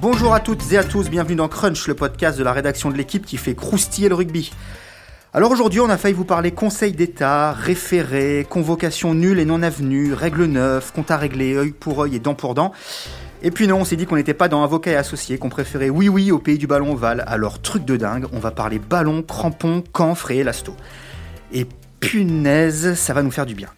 Bonjour 0.00 0.32
à 0.32 0.40
toutes 0.40 0.72
et 0.72 0.78
à 0.78 0.82
tous, 0.82 1.10
bienvenue 1.10 1.36
dans 1.36 1.48
Crunch, 1.48 1.86
le 1.86 1.92
podcast 1.92 2.38
de 2.38 2.42
la 2.42 2.54
rédaction 2.54 2.90
de 2.90 2.96
l'équipe 2.96 3.26
qui 3.26 3.36
fait 3.36 3.54
croustiller 3.54 4.08
le 4.08 4.14
rugby. 4.14 4.50
Alors 5.34 5.50
aujourd'hui, 5.50 5.80
on 5.80 5.90
a 5.90 5.98
failli 5.98 6.14
vous 6.14 6.24
parler 6.24 6.52
conseil 6.52 6.92
d'État, 6.92 7.52
référé, 7.52 8.46
convocation 8.48 9.12
nulle 9.12 9.38
et 9.38 9.44
non 9.44 9.62
avenue, 9.62 10.14
règles 10.14 10.46
neuves, 10.46 10.90
compte 10.94 11.10
à 11.10 11.18
régler, 11.18 11.54
œil 11.54 11.72
pour 11.72 12.00
œil 12.00 12.16
et 12.16 12.18
dent 12.18 12.34
pour 12.34 12.54
dent. 12.54 12.72
Et 13.42 13.50
puis 13.50 13.66
non, 13.66 13.76
on 13.76 13.84
s'est 13.84 13.96
dit 13.96 14.06
qu'on 14.06 14.16
n'était 14.16 14.32
pas 14.32 14.48
dans 14.48 14.64
avocat 14.64 14.92
et 14.92 14.96
associé, 14.96 15.36
qu'on 15.36 15.50
préférait 15.50 15.90
oui 15.90 16.08
oui 16.08 16.32
au 16.32 16.38
pays 16.38 16.56
du 16.56 16.66
ballon 16.66 16.92
ovale. 16.92 17.22
Alors 17.26 17.60
truc 17.60 17.84
de 17.84 17.98
dingue, 17.98 18.24
on 18.32 18.38
va 18.38 18.52
parler 18.52 18.78
ballon, 18.78 19.22
crampon, 19.22 19.84
camfre 19.92 20.30
et 20.30 20.38
élasto. 20.38 20.74
Et 21.52 21.66
punaise, 22.00 22.94
ça 22.94 23.12
va 23.12 23.22
nous 23.22 23.30
faire 23.30 23.44
du 23.44 23.54
bien. 23.54 23.68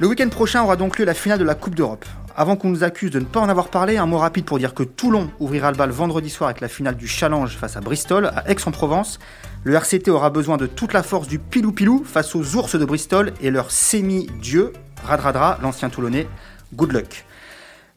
Le 0.00 0.08
week-end 0.08 0.30
prochain 0.30 0.64
aura 0.64 0.74
donc 0.74 0.98
lieu 0.98 1.04
la 1.04 1.14
finale 1.14 1.38
de 1.38 1.44
la 1.44 1.54
Coupe 1.54 1.76
d'Europe. 1.76 2.06
Avant 2.40 2.54
qu'on 2.54 2.68
nous 2.68 2.84
accuse 2.84 3.10
de 3.10 3.18
ne 3.18 3.24
pas 3.24 3.40
en 3.40 3.48
avoir 3.48 3.66
parlé, 3.66 3.96
un 3.96 4.06
mot 4.06 4.18
rapide 4.18 4.44
pour 4.44 4.60
dire 4.60 4.72
que 4.72 4.84
Toulon 4.84 5.28
ouvrira 5.40 5.72
le 5.72 5.76
bal 5.76 5.90
vendredi 5.90 6.30
soir 6.30 6.48
avec 6.48 6.60
la 6.60 6.68
finale 6.68 6.94
du 6.94 7.08
Challenge 7.08 7.50
face 7.56 7.76
à 7.76 7.80
Bristol, 7.80 8.26
à 8.26 8.48
Aix-en-Provence. 8.48 9.18
Le 9.64 9.74
RCT 9.74 10.08
aura 10.08 10.30
besoin 10.30 10.56
de 10.56 10.68
toute 10.68 10.92
la 10.92 11.02
force 11.02 11.26
du 11.26 11.40
pilou-pilou 11.40 12.04
face 12.04 12.36
aux 12.36 12.54
ours 12.54 12.76
de 12.76 12.84
Bristol 12.84 13.32
et 13.40 13.50
leur 13.50 13.72
semi-dieu, 13.72 14.72
Radradra, 15.02 15.58
l'ancien 15.62 15.90
Toulonnais. 15.90 16.28
Good 16.74 16.92
luck. 16.92 17.24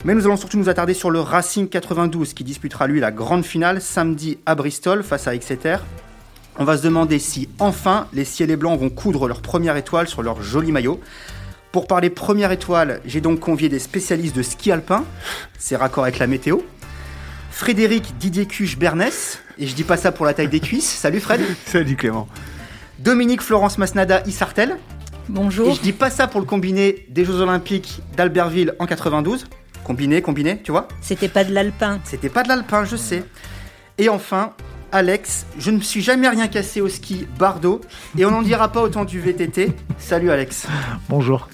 Mais 0.06 0.16
nous 0.16 0.26
allons 0.26 0.38
surtout 0.38 0.58
nous 0.58 0.70
attarder 0.70 0.96
sur 0.96 1.12
le 1.12 1.20
Racing 1.20 1.70
92 1.70 2.34
qui 2.34 2.44
disputera 2.44 2.88
lui 2.88 3.00
la 3.00 3.12
grande 3.12 3.46
finale 3.46 3.80
samedi 3.80 4.40
à 4.48 4.56
Bristol 4.56 5.04
face 5.04 5.28
à 5.28 5.36
Exeter. 5.36 5.78
On 6.58 6.64
va 6.64 6.78
se 6.78 6.82
demander 6.82 7.20
si 7.20 7.48
enfin 7.60 8.08
les 8.12 8.26
ciels 8.26 8.50
et 8.50 8.58
blancs 8.58 8.80
vont 8.80 8.90
coudre 8.90 9.28
leur 9.28 9.44
première 9.44 9.78
étoile 9.78 10.08
sur 10.08 10.24
leur 10.24 10.42
joli 10.42 10.72
maillot. 10.72 11.00
Pour 11.72 11.88
parler 11.88 12.10
première 12.10 12.52
étoile, 12.52 13.00
j'ai 13.06 13.22
donc 13.22 13.40
convié 13.40 13.70
des 13.70 13.80
spécialistes 13.80 14.36
de 14.36 14.44
ski 14.44 14.74
alpin, 14.74 15.06
c'est 15.58 15.78
raccord 15.78 16.04
avec 16.04 16.20
la 16.20 16.28
météo. 16.28 16.58
Frédéric 17.50 18.18
Didier 18.18 18.46
Cuche 18.46 18.78
Bernès, 18.78 19.40
et 19.58 19.68
je 19.68 19.74
dis 19.74 19.86
pas 19.86 19.96
ça 19.96 20.12
pour 20.12 20.26
la 20.26 20.34
taille 20.34 20.50
des 20.50 20.60
cuisses. 20.60 20.90
Salut 20.90 21.22
Fred. 21.22 21.40
Salut 21.66 21.96
Clément. 21.96 22.28
Dominique 23.00 23.42
Florence 23.42 23.78
Masnada 23.78 24.22
Isartel. 24.26 24.78
Bonjour. 25.30 25.70
Et 25.70 25.76
je 25.76 25.80
dis 25.80 25.94
pas 25.94 26.10
ça 26.10 26.28
pour 26.28 26.42
le 26.42 26.46
combiné 26.46 27.06
des 27.08 27.24
Jeux 27.24 27.40
Olympiques 27.40 28.02
d'Albertville 28.18 28.76
en 28.80 28.86
92. 28.86 29.46
Combiné, 29.86 30.22
combiné, 30.22 30.62
tu 30.62 30.72
vois 30.72 30.90
C'était 31.00 31.30
pas 31.30 31.46
de 31.46 31.54
l'alpin. 31.54 32.02
C'était 32.04 32.30
pas 32.30 32.44
de 32.44 32.50
l'alpin, 32.50 32.84
je 32.84 32.98
sais. 32.98 33.24
Et 33.98 34.10
enfin, 34.10 34.54
Alex, 34.94 35.46
je 35.58 35.72
ne 35.72 35.78
me 35.78 35.82
suis 35.82 36.02
jamais 36.02 36.28
rien 36.28 36.50
cassé 36.50 36.82
au 36.82 36.90
ski 36.90 37.26
Bardo 37.40 37.80
et 38.18 38.26
on 38.26 38.32
n'en 38.32 38.42
dira 38.42 38.74
pas 38.74 38.82
autant 38.82 39.06
du 39.06 39.22
VTT. 39.22 39.72
Salut 39.98 40.32
Alex. 40.32 40.68
Bonjour. 41.08 41.48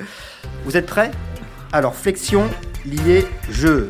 Vous 0.66 0.76
êtes 0.76 0.88
prêts? 0.88 1.12
Alors 1.72 1.94
flexion, 1.94 2.50
lié, 2.84 3.26
jeu. 3.52 3.86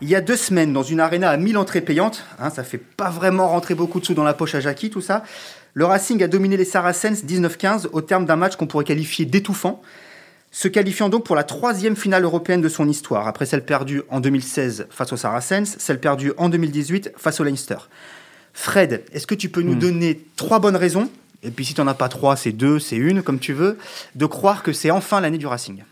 Il 0.00 0.08
y 0.08 0.14
a 0.14 0.22
deux 0.22 0.36
semaines, 0.36 0.72
dans 0.72 0.82
une 0.82 1.00
arena 1.00 1.28
à 1.28 1.36
1000 1.36 1.58
entrées 1.58 1.82
payantes, 1.82 2.24
hein, 2.38 2.48
ça 2.48 2.64
fait 2.64 2.78
pas 2.78 3.10
vraiment 3.10 3.48
rentrer 3.48 3.74
beaucoup 3.74 4.00
de 4.00 4.06
sous 4.06 4.14
dans 4.14 4.24
la 4.24 4.34
poche 4.34 4.54
à 4.54 4.60
Jackie, 4.60 4.88
tout 4.88 5.02
ça, 5.02 5.22
le 5.74 5.84
Racing 5.84 6.22
a 6.22 6.28
dominé 6.28 6.56
les 6.56 6.64
Saracens 6.64 7.24
19-15 7.24 7.88
au 7.92 8.00
terme 8.00 8.24
d'un 8.24 8.36
match 8.36 8.56
qu'on 8.56 8.66
pourrait 8.66 8.84
qualifier 8.84 9.26
d'étouffant, 9.26 9.82
se 10.54 10.68
qualifiant 10.68 11.08
donc 11.08 11.24
pour 11.24 11.34
la 11.34 11.44
troisième 11.44 11.96
finale 11.96 12.24
européenne 12.24 12.60
de 12.60 12.68
son 12.68 12.86
histoire, 12.88 13.26
après 13.26 13.46
celle 13.46 13.64
perdue 13.64 14.02
en 14.10 14.20
2016 14.20 14.86
face 14.90 15.12
aux 15.12 15.16
Saracens, 15.16 15.76
celle 15.78 15.98
perdue 15.98 16.32
en 16.36 16.48
2018 16.50 17.12
face 17.16 17.40
au 17.40 17.44
Leinster. 17.44 17.76
Fred, 18.52 19.02
est-ce 19.12 19.26
que 19.26 19.34
tu 19.34 19.48
peux 19.48 19.62
nous 19.62 19.74
Hmm. 19.74 19.78
donner 19.78 20.20
trois 20.36 20.58
bonnes 20.60 20.76
raisons, 20.76 21.10
et 21.42 21.50
puis 21.50 21.64
si 21.64 21.72
tu 21.74 21.80
n'en 21.80 21.86
as 21.88 21.94
pas 21.94 22.08
trois, 22.10 22.36
c'est 22.36 22.52
deux, 22.52 22.78
c'est 22.78 22.96
une, 22.96 23.22
comme 23.22 23.38
tu 23.38 23.54
veux, 23.54 23.78
de 24.14 24.26
croire 24.26 24.62
que 24.62 24.72
c'est 24.74 24.90
enfin 24.90 25.20
l'année 25.22 25.38
du 25.38 25.46
Racing? 25.46 25.82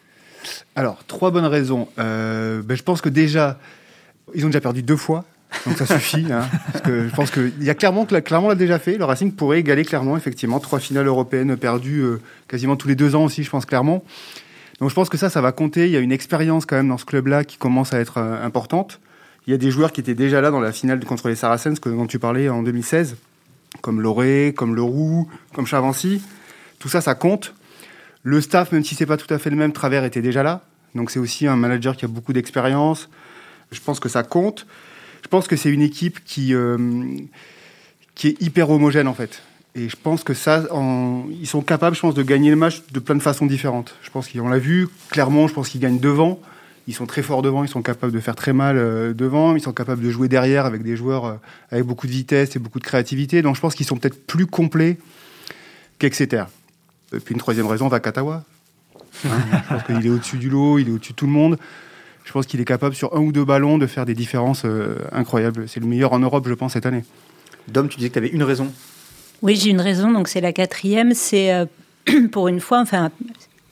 Alors, 0.77 1.03
trois 1.07 1.31
bonnes 1.31 1.47
raisons. 1.47 1.89
Euh, 1.99 2.61
ben, 2.63 2.77
je 2.77 2.83
pense 2.83 3.01
que 3.01 3.09
déjà, 3.09 3.59
ils 4.35 4.45
ont 4.45 4.49
déjà 4.49 4.61
perdu 4.61 4.83
deux 4.83 4.97
fois. 4.97 5.25
Donc 5.67 5.77
ça 5.79 5.87
suffit, 5.87 6.27
hein, 6.31 6.49
parce 6.73 6.85
que 6.85 7.09
je 7.09 7.15
pense 7.15 7.31
qu'il 7.33 7.63
y 7.63 7.71
a 7.71 7.75
clairement 7.75 8.05
que 8.07 8.15
la- 8.15 8.21
clairement 8.21 8.49
l'a 8.49 8.55
déjà 8.55 8.79
fait. 8.79 8.97
Le 8.99 9.05
Racing 9.05 9.33
pourrait 9.33 9.59
égaler 9.59 9.85
clairement, 9.85 10.17
effectivement, 10.17 10.61
trois 10.61 10.79
finales 10.79 11.07
européennes 11.09 11.57
perdues 11.57 12.03
euh, 12.03 12.21
quasiment 12.47 12.77
tous 12.77 12.87
les 12.89 12.95
deux 12.95 13.17
ans 13.17 13.25
aussi, 13.25 13.43
je 13.43 13.51
pense 13.51 13.65
clairement. 13.67 14.05
Donc 14.81 14.89
je 14.89 14.95
pense 14.95 15.09
que 15.09 15.19
ça, 15.19 15.29
ça 15.29 15.41
va 15.41 15.53
compter. 15.53 15.87
Il 15.87 15.93
y 15.93 15.97
a 15.97 16.01
une 16.01 16.13
expérience 16.13 16.67
quand 16.67 16.77
même 16.77 16.89
dans 16.89 16.99
ce 16.99 17.05
club-là 17.05 17.45
qui 17.45 17.59
commence 17.59 17.93
à 17.93 18.01
être 18.01 18.19
euh, 18.19 18.45
importante. 18.45 19.01
Il 19.47 19.51
y 19.51 19.55
a 19.55 19.59
des 19.59 19.71
joueurs 19.71 19.93
qui 19.93 20.01
étaient 20.01 20.15
déjà 20.15 20.41
là 20.41 20.51
dans 20.51 20.61
la 20.61 20.73
finale 20.73 21.05
contre 21.05 21.29
les 21.29 21.35
Saracens 21.35 21.79
que, 21.79 21.89
dont 21.89 22.07
tu 22.07 22.19
parlais 22.19 22.49
en 22.49 22.63
2016, 22.63 23.17
comme 23.83 24.01
Loré, 24.01 24.55
comme 24.57 24.75
Leroux, 24.75 25.29
comme 25.55 25.67
Chavancy. 25.67 26.23
Tout 26.79 26.89
ça, 26.89 27.01
ça 27.01 27.15
compte. 27.15 27.55
Le 28.23 28.41
staff, 28.41 28.73
même 28.73 28.85
si 28.85 28.95
c'est 28.95 29.07
pas 29.07 29.17
tout 29.17 29.33
à 29.33 29.39
fait 29.39 29.51
le 29.51 29.57
même, 29.57 29.73
Travers 29.73 30.05
était 30.05 30.23
déjà 30.23 30.43
là. 30.43 30.63
Donc 30.95 31.11
c'est 31.11 31.19
aussi 31.19 31.47
un 31.47 31.57
manager 31.57 31.97
qui 31.97 32.05
a 32.05 32.09
beaucoup 32.09 32.33
d'expérience. 32.33 33.09
Je 33.71 33.81
pense 33.81 34.01
que 34.01 34.09
ça 34.09 34.23
compte. 34.23 34.67
Je 35.23 35.29
pense 35.29 35.47
que 35.47 35.57
c'est 35.57 35.71
une 35.71 35.83
équipe 35.83 36.25
qui, 36.25 36.55
euh, 36.55 36.77
qui 38.15 38.29
est 38.29 38.43
hyper 38.43 38.71
homogène 38.71 39.09
en 39.09 39.15
fait. 39.15 39.43
Et 39.75 39.89
je 39.89 39.97
pense 39.97 40.25
que 40.25 40.35
ça, 40.35 40.65
ils 41.31 41.47
sont 41.47 41.63
capables, 41.63 41.95
je 41.95 42.01
pense, 42.01 42.15
de 42.15 42.23
gagner 42.23 42.51
le 42.51 42.57
match 42.57 42.83
de 42.91 42.99
plein 42.99 43.15
de 43.15 43.23
façons 43.23 43.47
différentes. 43.47 43.95
Je 44.03 44.11
pense 44.11 44.29
qu'on 44.29 44.49
l'a 44.49 44.59
vu, 44.59 44.89
clairement, 45.11 45.47
je 45.47 45.55
pense 45.55 45.69
qu'ils 45.69 45.81
gagnent 45.81 46.01
devant. 46.01 46.41
Ils 46.89 46.95
sont 46.95 47.07
très 47.07 47.23
forts 47.23 47.43
devant, 47.43 47.63
ils 47.63 47.69
sont 47.69 47.83
capables 47.83 48.13
de 48.13 48.19
faire 48.19 48.35
très 48.35 48.53
mal 48.53 48.77
euh, 48.77 49.13
devant, 49.13 49.55
ils 49.55 49.61
sont 49.61 49.73
capables 49.73 50.03
de 50.03 50.11
jouer 50.11 50.27
derrière 50.27 50.67
avec 50.67 50.83
des 50.83 50.97
joueurs 50.97 51.25
euh, 51.25 51.35
avec 51.71 51.85
beaucoup 51.85 52.09
de 52.09 52.13
vitesse 52.13 52.57
et 52.57 52.59
beaucoup 52.59 52.81
de 52.81 52.85
créativité. 52.85 53.43
Donc 53.43 53.55
je 53.55 53.61
pense 53.61 53.77
qu'ils 53.77 53.87
sont 53.87 53.97
peut-être 53.97 54.27
plus 54.27 54.47
complets 54.47 54.99
qu'Exeter. 56.01 56.45
Et 57.15 57.21
puis 57.21 57.35
une 57.35 57.41
troisième 57.41 57.67
raison, 57.67 57.87
Vakatawa. 57.87 58.43
Hein, 59.25 59.29
je 59.53 59.75
pense 59.75 59.83
qu'il 59.85 60.07
est 60.07 60.11
au-dessus 60.11 60.39
du 60.39 60.49
lot, 60.49 60.79
il 60.81 60.89
est 60.89 60.91
au-dessus 60.91 61.13
de 61.13 61.17
tout 61.17 61.27
le 61.27 61.33
monde. 61.33 61.59
Je 62.25 62.33
pense 62.33 62.47
qu'il 62.47 62.61
est 62.61 62.65
capable 62.65 62.95
sur 62.95 63.15
un 63.15 63.21
ou 63.21 63.31
deux 63.31 63.45
ballons 63.45 63.79
de 63.79 63.87
faire 63.87 64.07
des 64.07 64.15
différences 64.15 64.63
euh, 64.65 64.97
incroyables. 65.13 65.69
C'est 65.69 65.81
le 65.81 65.87
meilleur 65.87 66.13
en 66.13 66.19
Europe, 66.19 66.49
je 66.49 66.55
pense, 66.55 66.73
cette 66.73 66.87
année. 66.87 67.05
Dom, 67.69 67.89
tu 67.89 67.99
disais 67.99 68.09
que 68.09 68.15
tu 68.15 68.19
avais 68.19 68.29
une 68.29 68.43
raison. 68.43 68.73
Oui, 69.43 69.57
j'ai 69.57 69.71
une 69.71 69.81
raison, 69.81 70.11
donc 70.11 70.29
c'est 70.29 70.41
la 70.41 70.53
quatrième. 70.53 71.15
C'est 71.15 71.53
euh, 71.53 71.65
pour 72.33 72.49
une 72.49 72.61
fois, 72.61 72.81
enfin, 72.81 73.11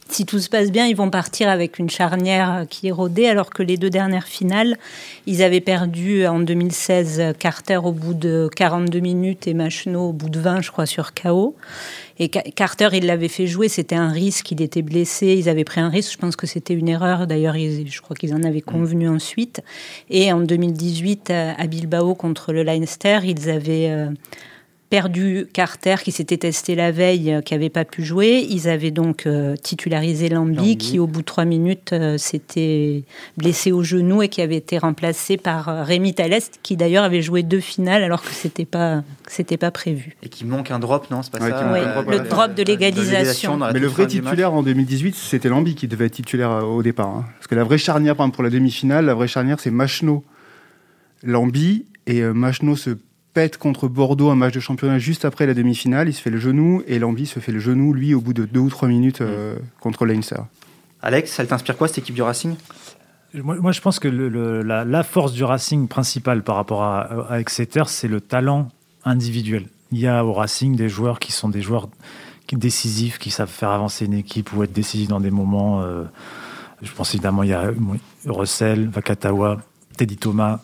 si 0.08 0.24
tout 0.24 0.38
se 0.38 0.48
passe 0.48 0.70
bien, 0.72 0.86
ils 0.86 0.96
vont 0.96 1.10
partir 1.10 1.50
avec 1.50 1.78
une 1.78 1.90
charnière 1.90 2.52
euh, 2.52 2.64
qui 2.64 2.88
est 2.88 2.92
rodée, 2.92 3.26
alors 3.26 3.50
que 3.50 3.62
les 3.62 3.76
deux 3.76 3.90
dernières 3.90 4.26
finales, 4.26 4.78
ils 5.26 5.42
avaient 5.42 5.60
perdu 5.60 6.26
en 6.26 6.38
2016 6.38 7.20
euh, 7.20 7.32
Carter 7.34 7.76
au 7.76 7.92
bout 7.92 8.14
de 8.14 8.48
42 8.56 9.00
minutes 9.00 9.46
et 9.46 9.52
Macheneau 9.52 10.08
au 10.08 10.12
bout 10.14 10.30
de 10.30 10.40
20, 10.40 10.62
je 10.62 10.70
crois, 10.70 10.86
sur 10.86 11.12
KO. 11.12 11.54
Et 12.18 12.30
Ca- 12.32 12.42
Carter, 12.56 12.88
il 12.94 13.04
l'avait 13.04 13.28
fait 13.28 13.46
jouer, 13.46 13.68
c'était 13.68 13.94
un 13.94 14.08
risque, 14.08 14.50
il 14.50 14.62
était 14.62 14.80
blessé, 14.82 15.34
ils 15.38 15.50
avaient 15.50 15.64
pris 15.64 15.82
un 15.82 15.90
risque, 15.90 16.12
je 16.12 16.18
pense 16.18 16.34
que 16.34 16.46
c'était 16.46 16.72
une 16.74 16.88
erreur, 16.88 17.26
d'ailleurs, 17.26 17.54
je 17.56 18.00
crois 18.00 18.16
qu'ils 18.16 18.34
en 18.34 18.42
avaient 18.42 18.62
convenu 18.62 19.06
ensuite. 19.06 19.60
Et 20.08 20.32
en 20.32 20.40
2018, 20.40 21.30
à 21.30 21.66
Bilbao 21.66 22.14
contre 22.14 22.54
le 22.54 22.62
Leinster, 22.62 23.20
ils 23.24 23.50
avaient 23.50 23.90
euh, 23.90 24.08
perdu 24.90 25.46
Carter 25.52 25.96
qui 26.02 26.12
s'était 26.12 26.36
testé 26.38 26.74
la 26.74 26.90
veille, 26.92 27.32
euh, 27.34 27.40
qui 27.42 27.54
n'avait 27.54 27.68
pas 27.68 27.84
pu 27.84 28.04
jouer. 28.04 28.46
Ils 28.48 28.68
avaient 28.68 28.90
donc 28.90 29.26
euh, 29.26 29.54
titularisé 29.56 30.28
Lambi, 30.28 30.56
Lambi. 30.56 30.76
qui 30.78 30.98
au 30.98 31.06
bout 31.06 31.20
de 31.20 31.26
trois 31.26 31.44
minutes 31.44 31.92
euh, 31.92 32.16
s'était 32.18 33.04
blessé 33.36 33.70
au 33.72 33.82
genou 33.82 34.22
et 34.22 34.28
qui 34.28 34.40
avait 34.40 34.56
été 34.56 34.78
remplacé 34.78 35.36
par 35.36 35.86
Rémi 35.86 36.14
Talest, 36.14 36.58
qui 36.62 36.76
d'ailleurs 36.76 37.04
avait 37.04 37.22
joué 37.22 37.42
deux 37.42 37.60
finales 37.60 38.02
alors 38.02 38.22
que 38.22 38.30
c'était 38.32 38.64
pas 38.64 39.02
c'était 39.26 39.56
pas 39.58 39.70
prévu. 39.70 40.16
Et 40.22 40.28
qui 40.28 40.44
manque 40.46 40.70
un 40.70 40.78
drop, 40.78 41.10
non 41.10 41.22
C'est 41.22 41.32
pas 41.32 41.38
Ouais, 41.38 41.50
ça 41.50 41.58
qui 41.58 41.64
manque 41.64 41.72
Ouais, 41.74 41.80
un 41.84 41.92
drop, 41.92 42.10
le 42.10 42.16
ouais. 42.18 42.28
drop 42.28 42.54
de 42.54 42.62
l'égalisation. 42.62 43.56
Mais 43.72 43.78
le 43.80 43.86
vrai 43.86 44.06
titulaire 44.06 44.52
en 44.54 44.62
2018, 44.62 45.14
c'était 45.14 45.48
Lambi 45.50 45.74
qui 45.74 45.86
devait 45.88 46.06
être 46.06 46.14
titulaire 46.14 46.66
au 46.66 46.82
départ. 46.82 47.08
hein. 47.08 47.24
Parce 47.36 47.46
que 47.46 47.54
la 47.54 47.64
vraie 47.64 47.78
charnière, 47.78 48.16
par 48.16 48.24
exemple, 48.24 48.36
pour 48.36 48.44
la 48.44 48.50
demi-finale, 48.50 49.04
la 49.04 49.14
vraie 49.14 49.28
charnière, 49.28 49.60
c'est 49.60 49.70
Machno, 49.70 50.24
Lambi. 51.22 51.84
Et 52.06 52.22
euh, 52.22 52.32
Machno 52.32 52.74
se 52.74 52.90
pète 53.38 53.56
contre 53.56 53.86
Bordeaux 53.86 54.30
un 54.30 54.34
match 54.34 54.54
de 54.54 54.58
championnat 54.58 54.98
juste 54.98 55.24
après 55.24 55.46
la 55.46 55.54
demi-finale. 55.54 56.08
Il 56.08 56.12
se 56.12 56.20
fait 56.20 56.30
le 56.30 56.38
genou. 56.38 56.82
Et 56.88 56.98
Lambi 56.98 57.24
se 57.24 57.38
fait 57.38 57.52
le 57.52 57.60
genou, 57.60 57.92
lui, 57.92 58.12
au 58.12 58.20
bout 58.20 58.32
de 58.32 58.44
deux 58.46 58.58
ou 58.58 58.68
trois 58.68 58.88
minutes 58.88 59.20
euh, 59.20 59.56
contre 59.78 60.06
Leinster. 60.06 60.40
Alex, 61.02 61.30
ça 61.30 61.46
t'inspire 61.46 61.76
quoi 61.76 61.86
cette 61.86 61.98
équipe 61.98 62.16
du 62.16 62.22
Racing? 62.22 62.56
Moi, 63.34 63.54
moi, 63.60 63.70
je 63.70 63.80
pense 63.80 64.00
que 64.00 64.08
le- 64.08 64.28
le- 64.28 64.62
la, 64.62 64.84
la 64.84 65.04
force 65.04 65.32
du 65.32 65.44
Racing 65.44 65.86
principale 65.86 66.42
par 66.42 66.56
rapport 66.56 66.82
à, 66.82 67.02
à 67.32 67.38
Exeter, 67.38 67.84
c'est 67.86 68.08
le 68.08 68.20
talent 68.20 68.70
individuel. 69.04 69.66
Il 69.92 70.00
y 70.00 70.08
a 70.08 70.24
au 70.24 70.32
Racing 70.32 70.74
des 70.74 70.88
joueurs 70.88 71.20
qui 71.20 71.30
sont 71.30 71.48
des 71.48 71.62
joueurs 71.62 71.88
qui- 72.48 72.56
décisifs, 72.56 73.18
qui 73.18 73.30
savent 73.30 73.48
faire 73.48 73.70
avancer 73.70 74.06
une 74.06 74.14
équipe 74.14 74.52
ou 74.52 74.64
être 74.64 74.72
décisifs 74.72 75.08
dans 75.08 75.20
des 75.20 75.30
moments. 75.30 75.82
euh, 75.82 76.02
je 76.82 76.90
pense 76.92 77.14
évidemment, 77.14 77.44
il 77.44 77.50
y 77.50 77.52
a 77.52 77.70
Russell, 78.26 78.88
Vakatawa, 78.88 79.58
Teddy 79.96 80.16
Thomas, 80.16 80.58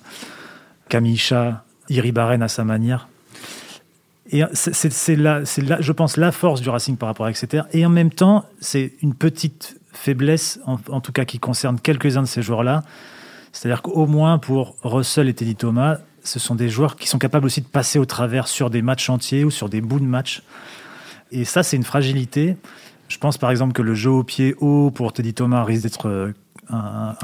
Kamisha, 0.88 1.63
Iribaren 1.88 2.42
à 2.42 2.48
sa 2.48 2.64
manière. 2.64 3.08
Et 4.30 4.42
c'est- 4.54 5.16
là, 5.16 5.42
je 5.44 5.92
pense, 5.92 6.16
la 6.16 6.32
force 6.32 6.60
du 6.60 6.68
Racing 6.70 6.96
par 6.96 7.08
rapport 7.08 7.26
à 7.26 7.30
Exeter. 7.30 7.62
Et 7.72 7.84
en 7.84 7.90
même 7.90 8.10
temps, 8.10 8.44
c'est 8.60 8.94
une 9.02 9.14
petite 9.14 9.76
faiblesse, 9.92 10.60
en, 10.66 11.00
tout 11.00 11.12
cas 11.12 11.24
qui 11.24 11.38
concerne 11.38 11.78
quelques-uns 11.78 12.22
de 12.22 12.26
ces 12.26 12.42
joueurs-là. 12.42 12.82
C'est-à-dire 13.52 13.82
qu'au 13.82 14.06
moins 14.06 14.38
pour 14.38 14.76
Russell 14.82 15.28
et 15.28 15.34
Teddy 15.34 15.54
Thomas, 15.54 15.98
ce 16.24 16.38
sont 16.38 16.54
des 16.54 16.68
joueurs 16.68 16.96
qui 16.96 17.06
sont 17.06 17.18
capables 17.18 17.46
aussi 17.46 17.60
de 17.60 17.66
passer 17.66 17.98
au 17.98 18.06
travers 18.06 18.48
sur 18.48 18.70
des 18.70 18.82
matchs 18.82 19.08
entiers 19.08 19.44
ou 19.44 19.50
sur 19.50 19.68
des 19.68 19.80
bouts 19.80 20.00
de 20.00 20.06
match. 20.06 20.42
Et 21.30 21.44
ça, 21.44 21.62
c'est 21.62 21.76
une 21.76 21.84
fragilité. 21.84 22.56
Je 23.08 23.18
pense 23.18 23.38
par 23.38 23.50
exemple 23.50 23.74
que 23.74 23.82
le 23.82 23.94
jeu 23.94 24.10
au 24.10 24.24
pied 24.24 24.56
haut 24.58 24.90
pour 24.90 25.12
Teddy 25.12 25.34
Thomas 25.34 25.62
risque 25.62 25.82
d'être 25.82 26.32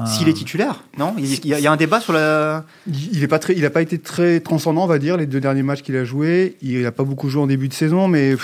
S'il 0.07 0.29
est 0.29 0.35
titulaire, 0.35 0.85
non? 0.99 1.15
Il 1.19 1.47
y, 1.47 1.67
a, 1.67 1.73
un 1.73 1.77
débat 1.77 2.01
sur 2.01 2.13
la. 2.13 2.65
Il 2.87 3.21
n'a 3.21 3.29
pas, 3.29 3.39
très, 3.39 3.55
il 3.57 3.65
a 3.65 3.71
pas 3.71 3.81
été 3.83 3.99
très 3.99 4.41
transcendant, 4.41 4.85
on 4.85 4.87
va 4.87 4.99
dire, 4.99 5.17
les 5.17 5.27
deux 5.27 5.41
derniers 5.41 5.63
matchs 5.63 5.83
qu'il 5.83 5.97
a 5.97 6.05
joués. 6.05 6.57
Il 6.63 6.83
n'a 6.83 6.93
pas 6.93 7.05
beaucoup 7.05 7.29
joué 7.29 7.43
en 7.43 7.47
début 7.47 7.69
de 7.69 7.73
saison, 7.73 8.07
mais 8.07 8.37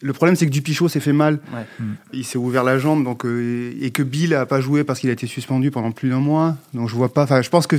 le 0.00 0.12
problème, 0.12 0.34
c'est 0.34 0.46
que 0.46 0.50
Dupichot 0.50 0.88
s'est 0.88 1.00
fait 1.00 1.12
mal. 1.12 1.38
Mm. 1.78 1.84
Il 2.12 2.24
s'est 2.24 2.38
ouvert 2.38 2.64
la 2.64 2.78
jambe, 2.78 3.04
donc, 3.04 3.24
euh, 3.24 3.72
et 3.80 3.90
que 3.90 4.02
Bill 4.02 4.30
n'a 4.30 4.46
pas 4.46 4.60
joué 4.60 4.84
parce 4.84 5.00
qu'il 5.00 5.10
a 5.10 5.12
été 5.12 5.26
suspendu 5.26 5.70
pendant 5.70 5.92
plus 5.92 6.10
d'un 6.10 6.20
mois. 6.20 6.56
Donc 6.74 6.88
je 6.88 6.94
vois 6.94 7.12
pas. 7.12 7.22
Enfin, 7.22 7.40
je 7.42 7.50
pense 7.50 7.66
que 7.66 7.76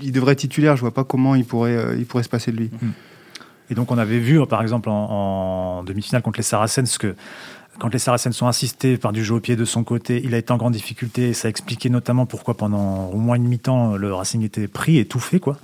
il 0.00 0.10
devrait 0.12 0.32
être 0.32 0.40
titulaire. 0.40 0.76
Je 0.76 0.80
vois 0.80 0.94
pas 0.94 1.04
comment 1.04 1.34
il 1.34 1.44
pourrait, 1.44 1.76
euh, 1.76 1.96
il 1.96 2.06
pourrait 2.06 2.24
se 2.24 2.28
passer 2.28 2.50
de 2.50 2.56
lui. 2.56 2.70
Mm. 2.80 2.88
Et 3.70 3.74
donc 3.74 3.90
on 3.90 3.98
avait 3.98 4.18
vu, 4.18 4.44
par 4.46 4.60
exemple, 4.60 4.88
en, 4.88 5.78
en 5.78 5.84
demi-finale 5.84 6.22
contre 6.22 6.40
les 6.40 6.44
Saracens, 6.44 6.98
que 6.98 7.14
quand 7.78 7.92
les 7.92 7.98
Saracens 7.98 8.36
sont 8.36 8.46
assistés 8.46 8.96
par 8.96 9.12
du 9.12 9.24
jeu 9.24 9.34
au 9.34 9.40
pied 9.40 9.56
de 9.56 9.64
son 9.64 9.84
côté, 9.84 10.20
il 10.24 10.34
a 10.34 10.38
été 10.38 10.52
en 10.52 10.56
grande 10.56 10.72
difficulté 10.72 11.30
et 11.30 11.32
ça 11.32 11.48
expliquait 11.48 11.88
notamment 11.88 12.26
pourquoi 12.26 12.54
pendant 12.54 13.06
au 13.06 13.16
moins 13.16 13.36
une 13.36 13.48
mi-temps 13.48 13.96
le 13.96 14.12
Racing 14.12 14.42
était 14.42 14.68
pris, 14.68 14.98
étouffé 14.98 15.40
quoi. 15.40 15.58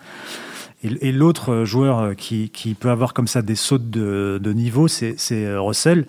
Et, 0.85 1.11
l'autre 1.11 1.65
joueur 1.65 2.15
qui, 2.15 2.77
peut 2.79 2.91
avoir 2.91 3.13
comme 3.13 3.27
ça 3.27 3.43
des 3.43 3.57
sautes 3.57 3.91
de, 3.91 4.53
niveau, 4.53 4.87
c'est 4.87 5.17
Russell. 5.57 6.07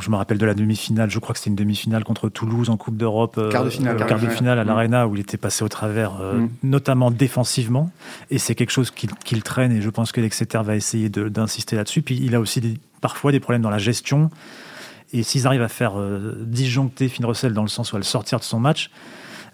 Je 0.00 0.10
me 0.10 0.16
rappelle 0.16 0.38
de 0.38 0.46
la 0.46 0.54
demi-finale, 0.54 1.10
je 1.10 1.18
crois 1.18 1.34
que 1.34 1.38
c'était 1.38 1.50
une 1.50 1.56
demi-finale 1.56 2.04
contre 2.04 2.28
Toulouse 2.28 2.70
en 2.70 2.76
Coupe 2.76 2.96
d'Europe. 2.96 3.36
Euh, 3.38 3.50
quart 3.50 3.64
de 3.64 3.70
finale. 3.70 3.96
quart 3.96 4.18
de 4.18 4.28
finale 4.28 4.58
à 4.58 4.64
mm. 4.64 4.66
l'Arena 4.66 5.06
où 5.06 5.14
il 5.14 5.20
était 5.20 5.36
passé 5.36 5.64
au 5.64 5.68
travers, 5.68 6.20
euh, 6.20 6.38
mm. 6.38 6.50
notamment 6.62 7.10
défensivement. 7.10 7.90
Et 8.30 8.38
c'est 8.38 8.54
quelque 8.54 8.70
chose 8.70 8.90
qu'il 8.90 9.42
traîne 9.42 9.72
et 9.72 9.82
je 9.82 9.90
pense 9.90 10.12
que 10.12 10.20
l'Exeter 10.20 10.60
va 10.64 10.76
essayer 10.76 11.08
d'insister 11.08 11.76
là-dessus. 11.76 12.02
Puis 12.02 12.18
il 12.22 12.34
a 12.34 12.40
aussi 12.40 12.80
parfois 13.00 13.32
des 13.32 13.40
problèmes 13.40 13.62
dans 13.62 13.70
la 13.70 13.78
gestion. 13.78 14.30
Et 15.12 15.22
s'ils 15.22 15.46
arrivent 15.46 15.62
à 15.62 15.68
faire 15.68 15.98
euh, 15.98 16.36
disjoncter 16.40 17.08
Finn 17.08 17.24
Russell 17.24 17.52
dans 17.52 17.62
le 17.62 17.68
sens 17.68 17.92
où 17.92 17.96
elle 17.96 18.04
sortir 18.04 18.38
de 18.38 18.44
son 18.44 18.60
match, 18.60 18.90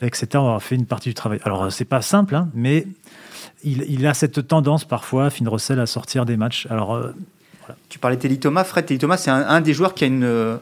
etc., 0.03 0.29
on 0.35 0.41
aura 0.41 0.61
fait 0.61 0.75
une 0.75 0.87
partie 0.87 1.09
du 1.09 1.15
travail. 1.15 1.41
Alors, 1.45 1.65
euh, 1.65 1.71
c'est 1.71 1.85
pas 1.85 2.03
simple, 2.03 2.35
hein, 2.35 2.49
mais 2.55 2.87
il, 3.65 4.07
a 4.07 4.15
cette 4.15 4.47
tendance 4.47 4.85
parfois, 4.85 5.31
Finn 5.31 5.49
Russell, 5.49 5.81
à 5.81 5.87
sortir 5.87 6.25
des 6.25 6.37
matchs. 6.37 6.67
Alors, 6.71 6.95
euh, 6.95 7.15
Tu 7.89 7.99
parlais 7.99 8.17
de 8.17 8.35
Thomas. 8.37 8.65
Fred 8.65 8.87
Teddy 8.87 8.99
Thomas, 8.99 9.17
c'est 9.17 9.31
un, 9.31 9.61
des 9.61 9.73
joueurs 9.73 9.95
qui 9.95 10.05
a 10.05 10.07
une, 10.07 10.59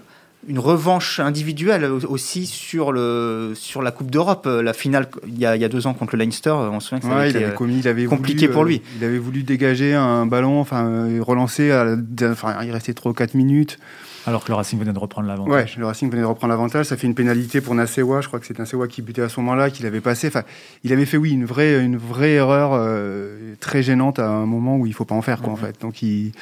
une 0.49 0.58
revanche 0.58 1.20
individuelle 1.20 1.85
aussi 1.85 2.46
sur, 2.46 2.93
le, 2.93 3.52
sur 3.55 3.82
la 3.82 3.91
Coupe 3.91 4.11
d'Europe. 4.11 4.46
La 4.46 4.73
finale, 4.73 5.08
il 5.26 5.38
y, 5.38 5.46
a, 5.46 5.56
il 5.56 5.62
y, 5.62 5.64
a, 5.64 5.69
deux 5.69 5.87
ans 5.87 5.94
contre 5.94 6.17
le 6.17 6.25
Leinster, 6.25 6.50
on 6.50 6.81
se 6.81 6.88
souvient 6.88 7.00
que 7.00 7.06
ça 7.06 7.26
il 7.29 7.37
avait 7.37 7.55
commis, 7.55 7.79
il 7.79 7.88
avait 7.88 8.05
compliqué 8.05 8.49
pour 8.49 8.64
lui. 8.64 8.82
il 8.99 9.05
avait 9.05 9.19
voulu 9.19 9.43
dégager 9.43 9.94
un 9.94 10.26
ballon, 10.26 10.61
enfin, 10.61 11.08
relancer, 11.20 11.70
à, 11.70 11.96
enfin, 12.25 12.56
il 12.62 12.70
restait 12.70 12.94
3 12.94 13.12
ou 13.12 13.14
4 13.14 13.35
minutes. 13.35 13.79
Alors 14.26 14.43
que 14.43 14.49
le 14.49 14.55
Racing 14.55 14.79
venait 14.79 14.93
de 14.93 14.99
reprendre 14.99 15.29
l'avantage. 15.29 15.52
Ouais, 15.52 15.67
le 15.79 15.87
Racing 15.87 16.11
venait 16.11 16.23
de 16.23 16.26
reprendre 16.26 16.50
l'avantage. 16.50 16.87
Ça 16.87 16.96
fait 16.96 17.06
une 17.06 17.14
pénalité 17.14 17.61
pour 17.61 17.75
Nasewa. 17.75 18.23
Je 18.23 18.29
crois 18.29 18.41
que 18.41 18.46
c'est 18.46 18.58
Nasewa 18.58 18.88
qui 18.88 19.02
butait 19.02 19.23
à 19.23 19.29
ce 19.29 19.38
moment-là, 19.41 19.70
qu'il 19.70 19.85
avait 19.85 20.00
passé. 20.00 20.29
Enfin, 20.29 20.44
il 20.82 20.93
avait 20.93 21.05
fait, 21.05 21.19
oui, 21.19 21.32
une 21.32 21.44
vraie, 21.44 21.85
une 21.85 21.99
vraie 21.99 22.32
erreur 22.32 22.70
euh, 22.73 23.55
très 23.61 23.82
gênante 23.82 24.19
à 24.19 24.29
un 24.29 24.46
moment 24.46 24.79
où 24.79 24.87
il 24.87 24.94
faut 24.94 25.05
pas 25.05 25.14
en 25.14 25.23
faire, 25.23 25.43
quoi, 25.43 25.52
en 25.52 25.56
fait. 25.56 25.79
Donc, 25.82 26.02
il... 26.02 26.32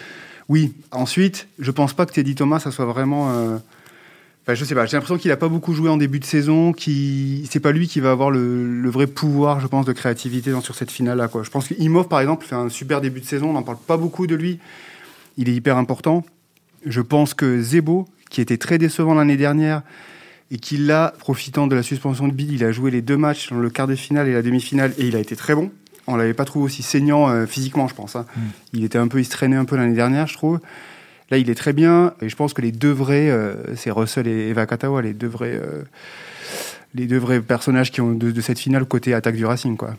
oui. 0.49 0.75
Ensuite, 0.93 1.49
je 1.59 1.71
pense 1.73 1.93
pas 1.93 2.07
que 2.07 2.13
Teddy 2.13 2.35
Thomas, 2.37 2.61
ça 2.61 2.71
soit 2.71 2.87
vraiment. 2.87 3.31
Euh... 3.31 3.59
Enfin, 4.43 4.55
je 4.55 4.65
sais 4.65 4.75
pas. 4.75 4.87
J'ai 4.87 4.97
l'impression 4.97 5.19
qu'il 5.19 5.31
a 5.31 5.37
pas 5.37 5.49
beaucoup 5.49 5.73
joué 5.73 5.89
en 5.89 5.97
début 5.97 6.19
de 6.19 6.25
saison. 6.25 6.73
Qui, 6.73 7.49
c'est 7.51 7.61
pas 7.61 7.71
lui 7.71 7.87
qui 7.87 8.01
va 8.01 8.11
avoir 8.11 8.31
le, 8.31 8.91
vrai 8.91 9.07
pouvoir, 9.07 9.61
je 9.61 9.69
pense, 9.69 9.87
de 9.87 9.93
créativité 9.93 10.51
dans, 10.51 10.61
sur 10.61 10.75
cette 10.75 10.91
finale-là, 10.91 11.29
quoi. 11.29 11.43
Je 11.45 11.51
pense 11.51 11.69
qu'Imov, 11.69 12.09
par 12.09 12.21
exemple, 12.21 12.45
fait 12.45 12.57
un 12.57 12.69
super 12.69 13.01
début 13.01 13.21
de 13.21 13.27
saison. 13.27 13.51
On 13.51 13.53
n'en 13.53 13.63
parle 13.63 13.79
pas 13.79 13.97
beaucoup 13.97 14.27
de 14.27 14.35
lui. 14.35 14.59
Il 15.37 15.49
est 15.49 15.55
hyper 15.55 15.77
important. 15.77 16.25
Je 16.85 17.01
pense 17.01 17.35
que 17.35 17.63
Zebo, 17.63 18.09
qui 18.31 18.41
était 18.41 18.57
très 18.57 18.79
décevant 18.79 19.15
l'année 19.15 19.37
dernière, 19.37 19.83
et 20.51 20.59
qui 20.59 20.77
là, 20.77 21.15
profitant 21.19 21.67
de 21.67 21.75
la 21.75 21.83
suspension 21.83 22.27
de 22.27 22.33
Bill, 22.33 22.53
il 22.53 22.65
a 22.65 22.73
joué 22.73 22.91
les 22.91 23.01
deux 23.01 23.17
matchs 23.17 23.51
dans 23.51 23.59
le 23.59 23.71
quart 23.71 23.87
de 23.87 23.95
finale 23.95 24.29
et 24.29 24.33
la 24.33 24.43
demi-finale, 24.43 24.93
et 24.99 25.07
il 25.07 25.17
a 25.17 25.21
été 25.21 25.37
très 25.37 25.55
bon. 25.55 25.71
On 26.07 26.17
l'avait 26.17 26.35
pas 26.35 26.45
trouvé 26.45 26.67
aussi 26.67 26.83
saignant 26.83 27.31
euh, 27.31 27.47
physiquement, 27.47 27.87
je 27.87 27.95
pense. 27.95 28.17
Hein. 28.17 28.27
Mm. 28.37 28.41
Il 28.75 28.85
était 28.85 28.99
un 28.99 29.09
peu, 29.09 29.21
il 29.21 29.25
se 29.25 29.31
traînait 29.31 29.57
un 29.57 29.65
peu 29.65 29.77
l'année 29.77 29.95
dernière, 29.95 30.27
je 30.27 30.35
trouve. 30.35 30.59
Là, 31.33 31.39
il 31.39 31.49
est 31.49 31.55
très 31.55 31.73
bien, 31.73 32.13
et 32.21 32.29
je 32.29 32.37
pense 32.37 32.53
que 32.53 32.61
les 32.61 32.73
deux 32.73 32.91
vrais, 32.91 33.31
euh, 33.31 33.75
c'est 33.75 33.91
Russell 33.91 34.29
et 34.29 34.51
Eva 34.51 34.67
Katawa, 34.67 35.01
les 35.01 35.15
deux 35.15 35.29
vrais, 35.29 35.55
euh, 35.55 35.83
les 36.93 37.07
deux 37.07 37.17
vrais 37.17 37.41
personnages 37.41 37.91
qui 37.91 38.03
ont 38.03 38.13
de, 38.13 38.31
de, 38.31 38.41
cette 38.43 38.59
finale 38.59 38.85
côté 38.85 39.15
attaque 39.15 39.37
du 39.37 39.47
Racing, 39.47 39.79
quoi. 39.79 39.95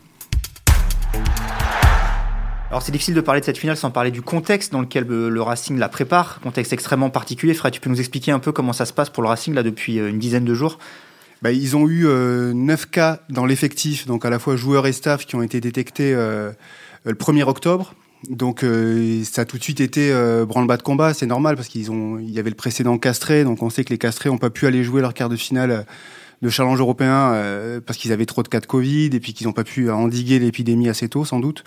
Alors 2.70 2.82
c'est 2.82 2.92
difficile 2.92 3.14
de 3.14 3.20
parler 3.20 3.40
de 3.40 3.46
cette 3.46 3.58
finale 3.58 3.76
sans 3.76 3.90
parler 3.90 4.12
du 4.12 4.22
contexte 4.22 4.70
dans 4.70 4.80
lequel 4.80 5.08
le 5.08 5.42
Racing 5.42 5.76
la 5.76 5.88
prépare, 5.88 6.38
contexte 6.40 6.72
extrêmement 6.72 7.10
particulier. 7.10 7.52
Fred, 7.52 7.72
tu 7.72 7.80
peux 7.80 7.90
nous 7.90 7.98
expliquer 7.98 8.30
un 8.30 8.38
peu 8.38 8.52
comment 8.52 8.72
ça 8.72 8.86
se 8.86 8.92
passe 8.92 9.10
pour 9.10 9.24
le 9.24 9.28
Racing 9.28 9.54
là 9.54 9.64
depuis 9.64 9.98
euh, 9.98 10.08
une 10.10 10.20
dizaine 10.20 10.44
de 10.44 10.54
jours? 10.54 10.78
Bah, 11.42 11.50
ils 11.50 11.76
ont 11.76 11.88
eu 11.88 12.06
euh, 12.06 12.52
9 12.52 12.90
cas 12.90 13.18
dans 13.28 13.44
l'effectif, 13.44 14.06
donc 14.06 14.24
à 14.24 14.30
la 14.30 14.38
fois 14.38 14.54
joueurs 14.54 14.86
et 14.86 14.92
staff 14.92 15.26
qui 15.26 15.34
ont 15.34 15.42
été 15.42 15.60
détectés 15.60 16.14
euh, 16.14 16.52
le 17.02 17.14
1er 17.14 17.42
octobre. 17.42 17.92
Donc 18.30 18.64
euh, 18.64 19.22
ça 19.24 19.42
a 19.42 19.44
tout 19.44 19.58
de 19.58 19.62
suite 19.62 19.80
été 19.80 20.12
branle-bas 20.46 20.76
de 20.76 20.82
combat, 20.82 21.14
c'est 21.14 21.26
normal 21.26 21.56
parce 21.56 21.68
qu'ils 21.68 21.90
ont, 21.90 22.18
il 22.18 22.30
y 22.30 22.38
avait 22.38 22.50
le 22.50 22.56
précédent 22.56 22.98
castré, 22.98 23.44
donc 23.44 23.62
on 23.62 23.70
sait 23.70 23.84
que 23.84 23.90
les 23.90 23.98
castrés 23.98 24.30
n'ont 24.30 24.38
pas 24.38 24.50
pu 24.50 24.66
aller 24.66 24.82
jouer 24.84 25.00
leur 25.00 25.14
quart 25.14 25.28
de 25.28 25.36
finale 25.36 25.86
de 26.42 26.48
challenge 26.48 26.78
européen 26.78 27.80
parce 27.86 27.98
qu'ils 27.98 28.12
avaient 28.12 28.26
trop 28.26 28.42
de 28.42 28.48
cas 28.48 28.60
de 28.60 28.66
Covid 28.66 29.06
et 29.06 29.20
puis 29.20 29.34
qu'ils 29.34 29.46
n'ont 29.46 29.52
pas 29.52 29.64
pu 29.64 29.90
endiguer 29.90 30.38
l'épidémie 30.38 30.88
assez 30.88 31.08
tôt 31.08 31.24
sans 31.24 31.40
doute. 31.40 31.64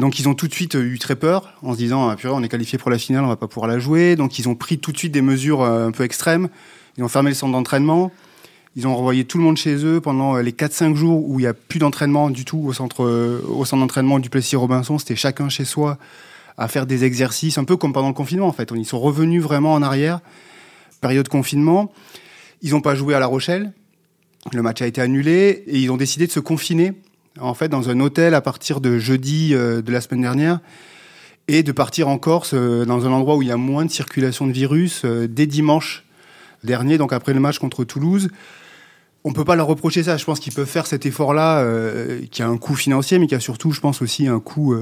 Donc 0.00 0.18
ils 0.18 0.28
ont 0.28 0.34
tout 0.34 0.48
de 0.48 0.54
suite 0.54 0.76
euh, 0.76 0.82
eu 0.82 0.98
très 0.98 1.14
peur 1.14 1.52
en 1.62 1.74
se 1.74 1.78
disant 1.78 2.08
ah, 2.08 2.16
purée, 2.16 2.32
on 2.34 2.42
est 2.42 2.48
qualifié 2.48 2.78
pour 2.78 2.90
la 2.90 2.98
finale, 2.98 3.22
on 3.22 3.28
va 3.28 3.36
pas 3.36 3.48
pouvoir 3.48 3.70
la 3.70 3.78
jouer. 3.78 4.16
Donc 4.16 4.38
ils 4.38 4.48
ont 4.48 4.54
pris 4.54 4.78
tout 4.78 4.92
de 4.92 4.98
suite 4.98 5.12
des 5.12 5.22
mesures 5.22 5.62
euh, 5.62 5.86
un 5.86 5.90
peu 5.92 6.04
extrêmes. 6.04 6.48
Ils 6.96 7.04
ont 7.04 7.08
fermé 7.08 7.30
le 7.30 7.34
centre 7.34 7.52
d'entraînement. 7.52 8.10
Ils 8.76 8.86
ont 8.86 8.94
renvoyé 8.94 9.24
tout 9.24 9.38
le 9.38 9.44
monde 9.44 9.56
chez 9.56 9.84
eux 9.84 10.00
pendant 10.00 10.36
euh, 10.36 10.42
les 10.42 10.52
4-5 10.52 10.94
jours 10.94 11.28
où 11.28 11.40
il 11.40 11.42
n'y 11.42 11.48
a 11.48 11.54
plus 11.54 11.78
d'entraînement 11.78 12.30
du 12.30 12.44
tout 12.44 12.62
au 12.64 12.72
centre, 12.72 13.04
au 13.48 13.64
centre 13.64 13.80
d'entraînement 13.80 14.18
du 14.18 14.30
Plessis 14.30 14.56
Robinson. 14.56 14.98
C'était 14.98 15.16
chacun 15.16 15.48
chez 15.48 15.64
soi 15.64 15.98
à 16.56 16.68
faire 16.68 16.86
des 16.86 17.04
exercices, 17.04 17.58
un 17.58 17.64
peu 17.64 17.76
comme 17.76 17.92
pendant 17.92 18.08
le 18.08 18.14
confinement 18.14 18.46
en 18.46 18.52
fait. 18.52 18.70
Ils 18.76 18.84
sont 18.84 19.00
revenus 19.00 19.42
vraiment 19.42 19.72
en 19.72 19.82
arrière, 19.82 20.20
période 21.00 21.28
confinement. 21.28 21.90
Ils 22.62 22.72
n'ont 22.72 22.82
pas 22.82 22.94
joué 22.94 23.14
à 23.14 23.18
La 23.18 23.26
Rochelle. 23.26 23.72
Le 24.52 24.62
match 24.62 24.82
a 24.82 24.86
été 24.86 25.00
annulé 25.00 25.64
et 25.66 25.78
ils 25.78 25.90
ont 25.90 25.96
décidé 25.96 26.26
de 26.26 26.32
se 26.32 26.40
confiner 26.40 26.92
en 27.38 27.54
fait, 27.54 27.68
dans 27.68 27.88
un 27.88 28.00
hôtel 28.00 28.34
à 28.34 28.40
partir 28.40 28.80
de 28.80 28.98
jeudi 28.98 29.54
euh, 29.54 29.82
de 29.82 29.92
la 29.92 30.00
semaine 30.00 30.22
dernière 30.22 30.60
et 31.48 31.62
de 31.62 31.72
partir 31.72 32.08
en 32.08 32.18
Corse 32.18 32.52
euh, 32.54 32.84
dans 32.84 33.06
un 33.06 33.12
endroit 33.12 33.36
où 33.36 33.42
il 33.42 33.48
y 33.48 33.52
a 33.52 33.56
moins 33.56 33.84
de 33.84 33.90
circulation 33.90 34.46
de 34.46 34.52
virus 34.52 35.02
euh, 35.04 35.28
dès 35.28 35.46
dimanche 35.46 36.04
dernier, 36.64 36.98
donc 36.98 37.12
après 37.12 37.32
le 37.32 37.40
match 37.40 37.58
contre 37.58 37.84
Toulouse. 37.84 38.28
On 39.24 39.32
peut 39.32 39.44
pas 39.44 39.56
leur 39.56 39.66
reprocher 39.66 40.02
ça. 40.02 40.16
Je 40.16 40.24
pense 40.24 40.40
qu'ils 40.40 40.54
peuvent 40.54 40.68
faire 40.68 40.86
cet 40.86 41.04
effort-là, 41.04 41.66
qui 42.30 42.42
a 42.42 42.48
un 42.48 42.56
coût 42.56 42.74
financier, 42.74 43.18
mais 43.18 43.26
qui 43.26 43.34
a 43.34 43.40
surtout, 43.40 43.72
je 43.72 43.80
pense 43.80 44.00
aussi, 44.00 44.26
un 44.26 44.40
coût 44.40 44.74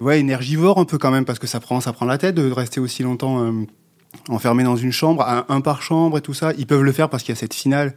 ouais, 0.00 0.18
énergivore 0.18 0.78
un 0.78 0.84
peu 0.84 0.98
quand 0.98 1.12
même, 1.12 1.24
parce 1.24 1.38
que 1.38 1.46
ça 1.46 1.60
prend, 1.60 1.80
ça 1.80 1.92
prend 1.92 2.06
la 2.06 2.18
tête 2.18 2.34
de 2.34 2.50
rester 2.50 2.80
aussi 2.80 3.04
longtemps 3.04 3.52
enfermé 4.28 4.64
dans 4.64 4.76
une 4.76 4.92
chambre, 4.92 5.44
un, 5.48 5.60
par 5.60 5.82
chambre 5.82 6.18
et 6.18 6.20
tout 6.20 6.34
ça. 6.34 6.52
Ils 6.58 6.66
peuvent 6.66 6.82
le 6.82 6.92
faire 6.92 7.08
parce 7.08 7.22
qu'il 7.22 7.34
y 7.34 7.38
a 7.38 7.40
cette 7.40 7.54
finale 7.54 7.94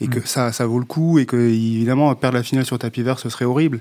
et 0.00 0.08
que 0.08 0.20
mm. 0.20 0.26
ça, 0.26 0.52
ça 0.52 0.66
vaut 0.66 0.78
le 0.78 0.84
coup 0.84 1.18
et 1.18 1.26
que 1.26 1.36
évidemment 1.36 2.14
perdre 2.14 2.36
la 2.36 2.42
finale 2.42 2.64
sur 2.64 2.78
tapis 2.78 3.02
vert 3.02 3.18
ce 3.18 3.28
serait 3.28 3.44
horrible. 3.44 3.80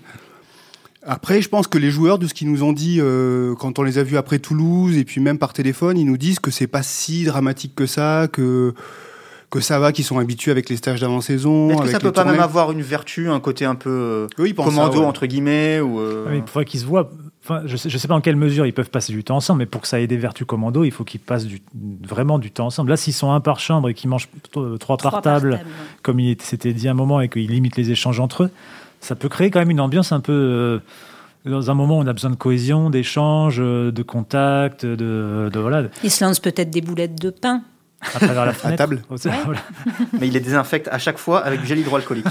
Après, 1.02 1.42
je 1.42 1.48
pense 1.48 1.68
que 1.68 1.78
les 1.78 1.92
joueurs, 1.92 2.20
de 2.20 2.28
ce 2.28 2.34
qu'ils 2.34 2.52
nous 2.52 2.62
ont 2.62 2.74
dit 2.74 2.98
euh, 3.00 3.56
quand 3.56 3.80
on 3.80 3.84
les 3.84 3.98
a 3.98 4.04
vus 4.04 4.18
après 4.18 4.40
Toulouse 4.40 4.98
et 4.98 5.06
puis 5.06 5.22
même 5.22 5.38
par 5.38 5.54
téléphone, 5.54 5.98
ils 5.98 6.06
nous 6.06 6.18
disent 6.18 6.40
que 6.40 6.52
c'est 6.52 6.68
pas 6.68 6.84
si 6.84 7.24
dramatique 7.24 7.74
que 7.74 7.86
ça, 7.86 8.28
que 8.32 8.74
que 9.50 9.62
ça 9.62 9.80
va, 9.80 9.92
qu'ils 9.92 10.06
sont 10.06 10.20
habitués 10.20 10.52
avec 10.52 10.70
les 10.70 10.78
stages 10.78 11.02
d'avant-saison. 11.02 11.72
Est-ce 11.72 11.82
que 11.82 11.88
ça 11.90 12.00
peut 12.00 12.12
pas 12.12 12.26
même 12.26 12.40
avoir 12.40 12.72
une 12.72 12.82
vertu, 12.82 13.30
un 13.30 13.40
côté 13.40 13.66
un 13.66 13.76
peu 13.76 14.28
oui, 14.38 14.54
commando 14.54 15.04
entre 15.04 15.26
guillemets 15.26 15.80
ou 15.80 16.00
euh... 16.00 16.28
oui, 16.30 16.38
Il 16.38 16.48
faudrait 16.48 16.66
qu'ils 16.66 16.82
se 16.82 16.86
voient 16.86 17.10
je 17.66 17.72
ne 17.72 17.78
sais, 17.78 17.90
sais, 17.90 18.08
pas 18.08 18.16
en 18.16 18.22
quelle 18.22 18.36
mesure 18.36 18.66
ils 18.66 18.74
peuvent 18.74 18.90
passer 18.90 19.14
du 19.14 19.24
temps 19.24 19.38
ensemble, 19.38 19.60
mais 19.60 19.66
pour 19.66 19.82
que 19.82 19.88
ça 19.88 20.00
ait 20.00 20.08
des 20.08 20.18
vertus 20.18 20.46
commando, 20.46 20.84
il 20.84 20.92
faut 20.92 21.04
qu'ils 21.04 21.20
passent 21.20 21.46
du, 21.46 21.62
vraiment 22.04 22.40
du 22.40 22.52
temps 22.52 22.68
ensemble. 22.68 22.90
Là, 22.90 22.98
s'ils 22.98 23.14
sont 23.14 23.32
un 23.32 23.40
par 23.40 23.60
chambre 23.60 23.90
et 23.90 23.94
qu'ils 23.94 24.10
mangent 24.10 24.30
trois, 24.80 24.98
par 24.98 25.22
table, 25.22 25.60
comme 26.04 26.20
il 26.20 26.40
s'était 26.42 26.74
dit 26.74 26.88
à 26.88 26.92
un 26.92 26.96
moment, 26.96 27.22
et 27.22 27.30
qu'ils 27.30 27.50
limitent 27.50 27.78
les 27.78 27.92
échanges 27.92 28.20
entre 28.20 28.44
eux, 28.44 28.52
ça 29.02 29.16
peut 29.16 29.30
créer 29.30 29.50
quand 29.50 29.60
même 29.60 29.72
une 29.72 29.82
ambiance 29.82 30.12
un 30.12 30.20
peu. 30.20 30.34
Euh, 30.34 30.80
dans 31.46 31.72
un 31.72 31.74
moment 31.74 31.98
où 31.98 32.02
on 32.02 32.08
a 32.08 32.14
besoin 32.14 32.32
de 32.32 32.36
cohésion, 32.36 32.90
d'échange, 32.90 33.58
de 33.60 34.04
contact, 34.04 34.86
de, 34.86 35.50
de, 35.52 35.60
voilà. 35.60 35.84
Ils 36.04 36.12
se 36.12 36.24
lancent 36.24 36.42
peut-être 36.42 36.70
des 36.70 36.82
boulettes 36.82 37.20
de 37.20 37.30
pain. 37.30 37.64
À 38.02 38.20
travers 38.20 38.46
la 38.46 38.54
fenêtre. 38.54 38.82
à 38.82 38.86
table. 38.86 39.02
Mais 40.20 40.28
il 40.28 40.34
les 40.34 40.40
désinfecte 40.40 40.88
à 40.90 41.00
chaque 41.00 41.18
fois 41.18 41.46
avec 41.46 41.62
du 41.62 41.68
gel 41.68 41.80
hydroalcoolique. 41.80 42.26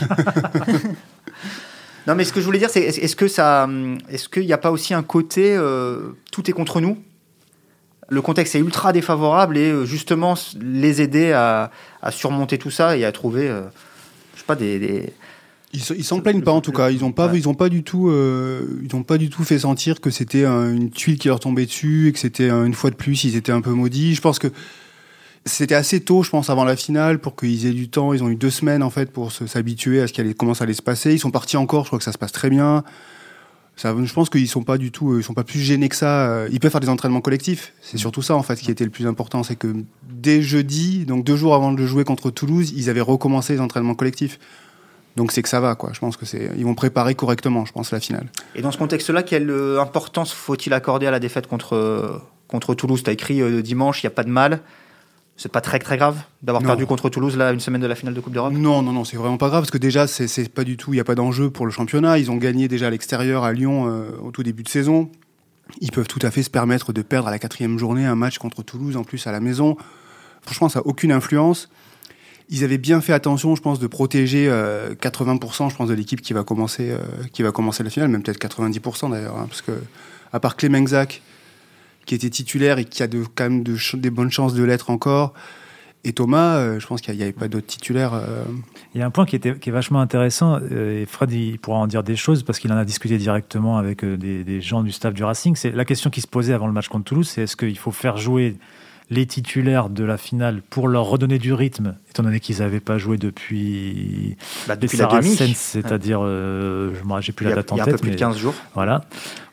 Non, 2.08 2.14
mais 2.14 2.24
ce 2.24 2.32
que 2.32 2.40
je 2.40 2.46
voulais 2.46 2.58
dire, 2.58 2.70
c'est 2.70 2.80
est-ce 2.80 3.14
que 3.14 3.28
ça, 3.28 3.68
est-ce 4.08 4.30
qu'il 4.30 4.46
n'y 4.46 4.52
a 4.54 4.58
pas 4.58 4.70
aussi 4.70 4.94
un 4.94 5.02
côté 5.02 5.54
euh, 5.54 6.16
tout 6.32 6.48
est 6.48 6.54
contre 6.54 6.80
nous? 6.80 6.96
Le 8.08 8.22
contexte 8.22 8.54
est 8.54 8.60
ultra 8.60 8.94
défavorable 8.94 9.58
et 9.58 9.70
euh, 9.70 9.84
justement 9.84 10.32
les 10.58 11.02
aider 11.02 11.32
à, 11.32 11.70
surmonter 12.10 12.56
tout 12.56 12.70
ça 12.70 12.96
et 12.96 13.04
à 13.04 13.12
trouver, 13.12 13.46
euh, 13.46 13.60
je 14.34 14.38
sais 14.38 14.46
pas, 14.46 14.56
des, 14.56 15.12
Ils, 15.74 16.02
s'en 16.02 16.20
plaignent 16.20 16.40
pas 16.40 16.52
en 16.52 16.62
tout 16.62 16.72
cas. 16.72 16.88
Ils 16.88 17.00
n'ont 17.00 17.12
pas, 17.12 17.30
ils 17.34 17.46
ont 17.46 17.52
pas 17.52 17.68
du 17.68 17.82
tout, 17.82 18.10
ils 18.10 18.96
ont 18.96 19.02
pas 19.02 19.18
du 19.18 19.28
tout 19.28 19.44
fait 19.44 19.58
sentir 19.58 20.00
que 20.00 20.08
c'était 20.08 20.46
une 20.46 20.88
tuile 20.88 21.18
qui 21.18 21.28
leur 21.28 21.40
tombait 21.40 21.66
dessus 21.66 22.08
et 22.08 22.12
que 22.12 22.18
c'était 22.18 22.48
une 22.48 22.72
fois 22.72 22.88
de 22.88 22.96
plus 22.96 23.22
ils 23.24 23.36
étaient 23.36 23.52
un 23.52 23.60
peu 23.60 23.72
maudits. 23.72 24.14
Je 24.14 24.22
pense 24.22 24.38
que 24.38 24.48
c'était 25.48 25.74
assez 25.74 26.00
tôt, 26.00 26.22
je 26.22 26.30
pense, 26.30 26.50
avant 26.50 26.64
la 26.64 26.76
finale, 26.76 27.18
pour 27.18 27.34
qu'ils 27.34 27.66
aient 27.66 27.72
du 27.72 27.88
temps. 27.88 28.12
Ils 28.12 28.22
ont 28.22 28.28
eu 28.28 28.36
deux 28.36 28.50
semaines, 28.50 28.82
en 28.82 28.90
fait, 28.90 29.10
pour 29.10 29.32
s'habituer 29.32 30.00
à 30.00 30.06
ce 30.06 30.20
allait, 30.20 30.34
comment 30.34 30.54
ça 30.54 30.64
allait 30.64 30.74
se 30.74 30.82
passer. 30.82 31.12
Ils 31.12 31.18
sont 31.18 31.30
partis 31.30 31.56
encore, 31.56 31.84
je 31.84 31.88
crois 31.88 31.98
que 31.98 32.04
ça 32.04 32.12
se 32.12 32.18
passe 32.18 32.32
très 32.32 32.50
bien. 32.50 32.84
Ça, 33.76 33.94
je 33.96 34.12
pense 34.12 34.28
qu'ils 34.28 34.48
sont 34.48 34.64
pas 34.64 34.76
du 34.76 34.90
tout, 34.90 35.12
euh, 35.12 35.20
ils 35.20 35.22
sont 35.22 35.34
pas 35.34 35.44
plus 35.44 35.60
gênés 35.60 35.88
que 35.88 35.94
ça. 35.94 36.28
Euh, 36.28 36.48
ils 36.50 36.58
peuvent 36.58 36.72
faire 36.72 36.80
des 36.80 36.88
entraînements 36.88 37.20
collectifs. 37.20 37.72
C'est 37.80 37.96
surtout 37.96 38.22
ça, 38.22 38.34
en 38.34 38.42
fait, 38.42 38.56
qui 38.56 38.72
était 38.72 38.84
le 38.84 38.90
plus 38.90 39.06
important. 39.06 39.44
C'est 39.44 39.54
que 39.54 39.68
dès 40.10 40.42
jeudi, 40.42 41.04
donc 41.04 41.24
deux 41.24 41.36
jours 41.36 41.54
avant 41.54 41.72
de 41.72 41.86
jouer 41.86 42.02
contre 42.02 42.30
Toulouse, 42.30 42.72
ils 42.76 42.90
avaient 42.90 43.00
recommencé 43.00 43.54
les 43.54 43.60
entraînements 43.60 43.94
collectifs. 43.94 44.40
Donc 45.14 45.30
c'est 45.30 45.42
que 45.42 45.48
ça 45.48 45.60
va, 45.60 45.76
quoi. 45.76 45.90
Je 45.92 46.00
pense 46.00 46.16
que 46.16 46.26
c'est, 46.26 46.50
ils 46.56 46.64
vont 46.64 46.74
préparer 46.74 47.14
correctement, 47.14 47.64
je 47.64 47.72
pense, 47.72 47.92
la 47.92 48.00
finale. 48.00 48.26
Et 48.56 48.62
dans 48.62 48.72
ce 48.72 48.78
contexte-là, 48.78 49.22
quelle 49.22 49.50
euh, 49.50 49.80
importance 49.80 50.32
faut-il 50.32 50.72
accorder 50.72 51.06
à 51.06 51.12
la 51.12 51.20
défaite 51.20 51.46
contre 51.46 52.20
contre 52.48 52.74
Toulouse? 52.74 53.04
Tu 53.04 53.10
as 53.10 53.12
écrit 53.12 53.62
dimanche, 53.62 54.02
il 54.02 54.06
n'y 54.06 54.12
a 54.12 54.14
pas 54.14 54.24
de 54.24 54.30
mal 54.30 54.60
c'est 55.38 55.50
pas 55.50 55.60
très 55.60 55.78
très 55.78 55.96
grave 55.96 56.18
d'avoir 56.42 56.62
perdu 56.64 56.84
contre 56.84 57.08
Toulouse 57.08 57.36
là 57.36 57.52
une 57.52 57.60
semaine 57.60 57.80
de 57.80 57.86
la 57.86 57.94
finale 57.94 58.12
de 58.12 58.20
Coupe 58.20 58.32
d'Europe? 58.32 58.52
Non 58.52 58.82
non 58.82 58.92
non 58.92 59.04
c'est 59.04 59.16
vraiment 59.16 59.38
pas 59.38 59.48
grave 59.48 59.62
parce 59.62 59.70
que 59.70 59.78
déjà 59.78 60.08
c'est 60.08 60.52
pas 60.52 60.64
du 60.64 60.76
tout 60.76 60.92
il 60.92 60.96
y 60.96 61.00
a 61.00 61.04
pas 61.04 61.14
d'enjeu 61.14 61.48
pour 61.48 61.64
le 61.64 61.70
championnat. 61.70 62.18
Ils 62.18 62.30
ont 62.30 62.36
gagné 62.36 62.66
déjà 62.66 62.88
à 62.88 62.90
l'extérieur 62.90 63.44
à 63.44 63.52
Lyon 63.52 63.86
euh, 63.86 64.10
au 64.20 64.32
tout 64.32 64.42
début 64.42 64.64
de 64.64 64.68
saison. 64.68 65.08
Ils 65.80 65.92
peuvent 65.92 66.08
tout 66.08 66.18
à 66.22 66.32
fait 66.32 66.42
se 66.42 66.50
permettre 66.50 66.92
de 66.92 67.02
perdre 67.02 67.28
à 67.28 67.30
la 67.30 67.38
quatrième 67.38 67.78
journée 67.78 68.04
un 68.04 68.16
match 68.16 68.38
contre 68.38 68.62
Toulouse 68.62 68.96
en 68.96 69.04
plus 69.04 69.28
à 69.28 69.32
la 69.32 69.38
maison. 69.38 69.76
Franchement 70.42 70.68
ça 70.68 70.80
a 70.80 70.82
aucune 70.82 71.12
influence. 71.12 71.70
Ils 72.50 72.64
avaient 72.64 72.78
bien 72.78 73.00
fait 73.00 73.12
attention 73.12 73.54
je 73.54 73.62
pense 73.62 73.78
de 73.78 73.86
protéger 73.86 74.48
80% 74.48 74.50
euh, 74.50 75.68
je 75.68 75.76
pense 75.76 75.88
de 75.88 75.94
l'équipe 75.94 76.20
qui 76.20 76.32
va 76.32 76.42
commencer 76.42 76.90
euh, 76.90 76.98
qui 77.32 77.44
va 77.44 77.52
commencer 77.52 77.84
la 77.84 77.90
finale 77.90 78.08
même 78.08 78.24
peut-être 78.24 78.44
90% 78.44 79.12
d'ailleurs 79.12 79.36
hein, 79.36 79.46
parce 79.48 79.62
que 79.62 79.72
à 80.32 80.40
part 80.40 80.56
Clément 80.56 80.84
Zac 80.84 81.22
qui 82.08 82.14
était 82.14 82.30
titulaire 82.30 82.78
et 82.78 82.86
qui 82.86 83.02
a 83.02 83.06
de, 83.06 83.22
quand 83.34 83.44
même 83.44 83.62
de, 83.62 83.76
des 83.96 84.10
bonnes 84.10 84.30
chances 84.30 84.54
de 84.54 84.64
l'être 84.64 84.90
encore. 84.90 85.34
Et 86.04 86.12
Thomas, 86.12 86.56
euh, 86.56 86.80
je 86.80 86.86
pense 86.86 87.02
qu'il 87.02 87.14
n'y 87.14 87.22
avait 87.22 87.32
pas 87.32 87.48
d'autres 87.48 87.66
titulaires. 87.66 88.14
Euh. 88.14 88.44
Il 88.94 89.00
y 89.00 89.02
a 89.02 89.06
un 89.06 89.10
point 89.10 89.26
qui, 89.26 89.36
était, 89.36 89.58
qui 89.58 89.68
est 89.68 89.72
vachement 89.72 90.00
intéressant, 90.00 90.58
euh, 90.72 91.02
et 91.02 91.06
Fred 91.06 91.30
il 91.32 91.58
pourra 91.58 91.78
en 91.78 91.86
dire 91.86 92.02
des 92.02 92.16
choses 92.16 92.44
parce 92.44 92.58
qu'il 92.58 92.72
en 92.72 92.78
a 92.78 92.86
discuté 92.86 93.18
directement 93.18 93.76
avec 93.76 94.04
des, 94.04 94.60
gens 94.62 94.82
du 94.82 94.90
staff 94.90 95.12
du 95.12 95.22
Racing. 95.22 95.54
C'est 95.54 95.70
la 95.70 95.84
question 95.84 96.08
qui 96.08 96.22
se 96.22 96.26
posait 96.26 96.54
avant 96.54 96.66
le 96.66 96.72
match 96.72 96.88
contre 96.88 97.04
Toulouse, 97.04 97.28
c'est 97.28 97.42
est-ce 97.42 97.56
qu'il 97.56 97.78
faut 97.78 97.90
faire 97.90 98.16
jouer 98.16 98.56
les 99.10 99.26
titulaires 99.26 99.90
de 99.90 100.04
la 100.04 100.16
finale 100.16 100.62
pour 100.70 100.88
leur 100.88 101.04
redonner 101.04 101.38
du 101.38 101.52
rythme, 101.52 101.96
étant 102.08 102.22
donné 102.22 102.40
qu'ils 102.40 102.58
n'avaient 102.58 102.80
pas 102.80 102.96
joué 102.96 103.18
depuis, 103.18 104.36
bah, 104.66 104.76
depuis 104.76 104.96
la 104.96 105.20
c'est-à-dire, 105.22 106.20
j'ai 107.20 107.32
plus 107.32 107.44
la 107.44 107.54
date 107.54 107.72
en 107.72 107.76
tête. 107.76 107.84
Il 107.84 107.88
y 107.88 107.90
a 107.90 107.94
un 107.94 107.96
peu 107.96 107.98
plus 107.98 108.10
de 108.12 108.16
15 108.16 108.38
jours. 108.38 108.54
Voilà. 108.74 109.04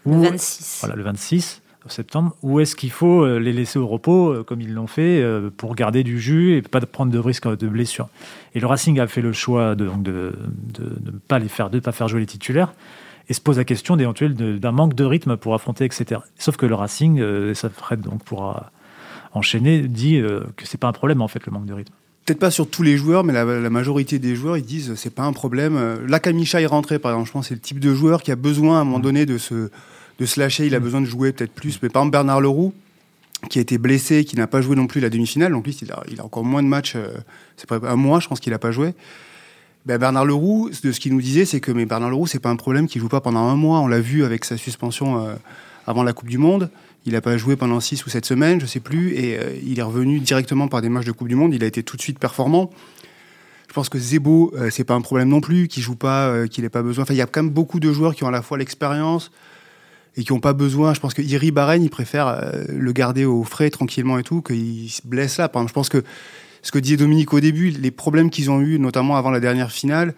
Le 0.06 0.20
26. 0.20 0.78
Voilà, 0.82 0.96
le 0.96 1.04
26 1.04 1.62
septembre, 1.92 2.36
ou 2.42 2.60
est-ce 2.60 2.76
qu'il 2.76 2.92
faut 2.92 3.24
euh, 3.24 3.40
les 3.40 3.54
laisser 3.54 3.80
au 3.80 3.88
repos, 3.88 4.30
euh, 4.30 4.44
comme 4.44 4.62
ils 4.62 4.74
l'ont 4.74 4.88
fait, 4.88 5.22
euh, 5.22 5.50
pour 5.56 5.76
garder 5.76 6.04
du 6.04 6.20
jus 6.20 6.56
et 6.56 6.62
pas 6.62 6.80
prendre 6.82 7.12
de 7.12 7.20
risques 7.20 7.48
de 7.48 7.68
blessure 7.68 8.10
Et 8.54 8.60
le 8.60 8.68
Racing 8.68 9.00
a 9.00 9.08
fait 9.08 9.22
le 9.22 9.34
choix 9.34 9.76
de 9.76 9.90
ne 10.08 10.32
pas 11.28 11.40
les 11.40 11.48
faire, 11.48 11.70
de 11.70 11.80
pas 11.80 11.92
faire 11.92 12.08
jouer 12.08 12.22
les 12.22 12.26
titulaires, 12.26 12.74
et 13.30 13.34
se 13.34 13.42
pose 13.42 13.58
la 13.58 13.64
question 13.64 13.98
d'éventuel 13.98 14.36
d'un 14.36 14.72
manque 14.72 14.94
de 14.94 15.04
rythme 15.04 15.38
pour 15.38 15.54
affronter, 15.54 15.86
etc. 15.86 16.22
Sauf 16.38 16.58
que 16.58 16.66
le 16.66 16.76
Racing, 16.76 17.54
ça 17.56 17.70
ferait 17.70 17.98
donc 17.98 18.24
pourra 18.24 18.72
enchaîner, 19.34 19.82
dit 19.82 20.22
que 20.56 20.66
c'est 20.66 20.80
pas 20.80 20.88
un 20.88 20.92
problème 20.92 21.22
en 21.22 21.28
fait 21.28 21.46
le 21.46 21.52
manque 21.52 21.66
de 21.66 21.74
rythme 21.74 21.94
peut-être 22.26 22.40
pas 22.40 22.50
sur 22.50 22.68
tous 22.68 22.82
les 22.82 22.98
joueurs, 22.98 23.24
mais 23.24 23.34
la, 23.34 23.70
majorité 23.70 24.18
des 24.18 24.36
joueurs, 24.36 24.58
ils 24.58 24.66
disent 24.66 24.96
c'est 24.96 25.14
pas 25.14 25.22
un 25.22 25.34
problème. 25.34 26.00
Là, 26.08 26.20
Kamisha 26.20 26.60
est 26.60 26.66
rentré, 26.66 26.98
par 26.98 27.12
exemple. 27.12 27.28
Je 27.28 27.34
pense 27.34 27.48
c'est 27.50 27.54
le 27.54 27.60
type 27.60 27.80
de 27.80 27.94
joueur 27.94 28.24
qui 28.24 28.32
a 28.32 28.36
besoin 28.36 28.80
à 28.80 28.82
un 28.82 28.84
moment 28.84 28.98
mmh. 28.98 29.04
donné 29.04 29.26
de 29.28 29.38
se, 29.38 29.70
de 30.20 30.26
se 30.26 30.40
lâcher. 30.40 30.66
Il 30.66 30.76
a 30.76 30.80
mm. 30.80 30.84
besoin 30.84 31.02
de 31.02 31.06
jouer 31.06 31.32
peut-être 31.32 31.54
plus. 31.54 31.80
Mais 31.82 31.90
par 31.90 32.04
exemple, 32.04 32.14
Bernard 32.14 32.42
Leroux, 32.42 32.74
qui 33.50 33.60
a 33.60 33.62
été 33.62 33.78
blessé, 33.78 34.26
qui 34.26 34.36
n'a 34.36 34.48
pas 34.48 34.62
joué 34.62 34.76
non 34.76 34.88
plus 34.88 35.02
la 35.02 35.10
demi-finale, 35.10 35.52
donc 35.52 35.68
il 35.68 35.92
a, 35.92 36.04
il 36.12 36.20
a 36.20 36.26
encore 36.26 36.44
moins 36.44 36.64
de 36.64 36.68
matchs. 36.68 36.96
Euh, 36.96 37.10
c'est 37.58 37.68
pas 37.68 37.80
un 37.84 37.96
mois, 37.96 38.20
je 38.20 38.28
pense 38.28 38.40
qu'il 38.40 38.52
n'a 38.52 38.60
pas 38.60 38.72
joué. 38.72 38.94
Ben 39.86 40.00
Bernard 40.00 40.26
Leroux, 40.26 40.70
de 40.84 40.92
ce 40.92 41.00
qu'il 41.00 41.14
nous 41.14 41.22
disait, 41.22 41.46
c'est 41.46 41.60
que 41.60 41.72
mais 41.72 41.86
Bernard 41.86 42.10
Leroux, 42.10 42.28
c'est 42.28 42.40
pas 42.40 42.50
un 42.50 42.56
problème 42.56 42.88
qu'il 42.88 43.02
joue 43.02 43.10
pas 43.10 43.22
pendant 43.22 43.42
un 43.42 43.56
mois. 43.56 43.80
On 43.80 43.88
l'a 43.88 44.00
vu 44.00 44.24
avec 44.24 44.46
sa 44.46 44.58
suspension 44.58 45.24
euh, 45.24 45.36
avant 45.86 46.04
la 46.04 46.14
Coupe 46.14 46.30
du 46.30 46.40
Monde. 46.40 46.72
Il 47.06 47.14
n'a 47.14 47.22
pas 47.22 47.38
joué 47.38 47.56
pendant 47.56 47.80
six 47.80 48.04
ou 48.04 48.10
sept 48.10 48.26
semaines, 48.26 48.60
je 48.60 48.66
sais 48.66 48.80
plus, 48.80 49.14
et 49.14 49.38
euh, 49.38 49.52
il 49.64 49.78
est 49.78 49.84
revenu 49.84 50.20
directement 50.20 50.68
par 50.68 50.82
des 50.82 50.90
matchs 50.90 51.06
de 51.06 51.12
Coupe 51.12 51.28
du 51.28 51.36
Monde. 51.36 51.54
Il 51.54 51.64
a 51.64 51.68
été 51.68 51.84
tout 51.84 51.98
de 51.98 52.02
suite 52.02 52.18
performant. 52.18 52.72
Je 53.68 53.74
pense 53.74 53.90
que 53.90 54.00
Zebo, 54.00 54.54
c'est 54.70 54.86
pas 54.86 54.94
un 54.94 55.02
problème 55.02 55.28
non 55.28 55.42
plus, 55.42 55.68
qu'il 55.68 55.84
joue 55.84 55.98
pas, 55.98 56.48
qu'il 56.48 56.64
n'ait 56.64 56.70
pas 56.70 56.82
besoin. 56.82 57.04
Enfin, 57.04 57.14
il 57.14 57.18
y 57.18 57.22
a 57.22 57.26
quand 57.26 57.44
même 57.44 57.52
beaucoup 57.52 57.82
de 57.82 57.92
joueurs 57.92 58.16
qui 58.16 58.24
ont 58.24 58.30
à 58.30 58.32
la 58.32 58.42
fois 58.42 58.58
l'expérience, 58.58 59.32
et 60.18 60.24
qui 60.24 60.34
n'ont 60.34 60.40
pas 60.40 60.54
besoin. 60.54 60.94
Je 60.94 61.00
pense 61.00 61.14
que 61.14 61.22
Iri 61.22 61.52
Barren, 61.52 61.84
il 61.84 61.90
préfère 61.90 62.28
euh, 62.28 62.64
le 62.70 62.92
garder 62.92 63.26
au 63.26 63.44
frais 63.44 63.70
tranquillement 63.70 64.18
et 64.18 64.24
tout, 64.24 64.42
qu'il 64.42 64.90
se 64.90 65.02
blesse 65.06 65.38
là. 65.38 65.50
Par 65.50 65.62
exemple, 65.62 65.70
je 65.70 65.74
pense 65.74 65.90
que 65.90 66.04
ce 66.62 66.72
que 66.72 66.80
disait 66.80 66.98
Dominique 66.98 67.34
au 67.34 67.40
début, 67.40 67.70
les 67.70 67.92
problèmes 67.92 68.30
qu'ils 68.30 68.50
ont 68.50 68.62
eu, 68.62 68.80
notamment 68.80 69.18
avant 69.18 69.30
la 69.30 69.40
dernière 69.40 69.72
finale, 69.72 70.16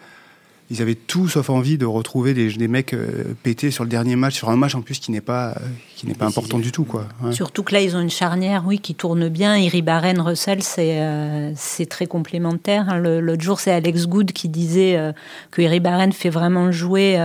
ils 0.69 0.81
avaient 0.81 0.95
tout 0.95 1.29
sauf 1.29 1.50
envie 1.50 1.77
de 1.77 1.86
retrouver 1.86 2.33
des, 2.33 2.51
des 2.51 2.67
mecs 2.67 2.93
euh, 2.93 3.33
pétés 3.41 3.71
sur 3.71 3.86
le 3.86 3.89
dernier 3.89 4.17
match, 4.17 4.36
sur 4.36 4.50
un 4.50 4.57
match 4.57 4.75
en 4.75 4.81
plus 4.81 5.00
qui 5.00 5.12
n'est 5.12 5.21
pas, 5.21 5.51
euh, 5.51 5.53
qui 5.95 6.07
n'est 6.07 6.13
pas 6.13 6.25
important 6.25 6.59
du 6.59 6.74
tout. 6.74 6.83
Quoi. 6.83 7.07
Surtout 7.31 7.63
que 7.63 7.74
là, 7.74 7.79
ils 7.79 7.95
ont 7.95 8.01
une 8.01 8.09
charnière 8.09 8.63
oui, 8.65 8.79
qui 8.79 8.93
tourne 8.93 9.29
bien. 9.29 9.55
Iribaren, 9.55 10.19
Russell, 10.19 10.62
c'est 10.62 11.00
euh, 11.00 11.53
c'est 11.55 11.86
très 11.86 12.05
complémentaire. 12.05 12.89
Hein. 12.89 12.97
L'autre 12.97 13.41
jour, 13.41 13.62
c'est 13.62 13.71
Alex 13.71 14.07
Good 14.07 14.33
qui 14.33 14.50
disait 14.50 15.13
que 15.51 15.62
Iribaren 15.62 16.12
fait 16.12 16.29
vraiment 16.29 16.71
jouer, 16.71 17.15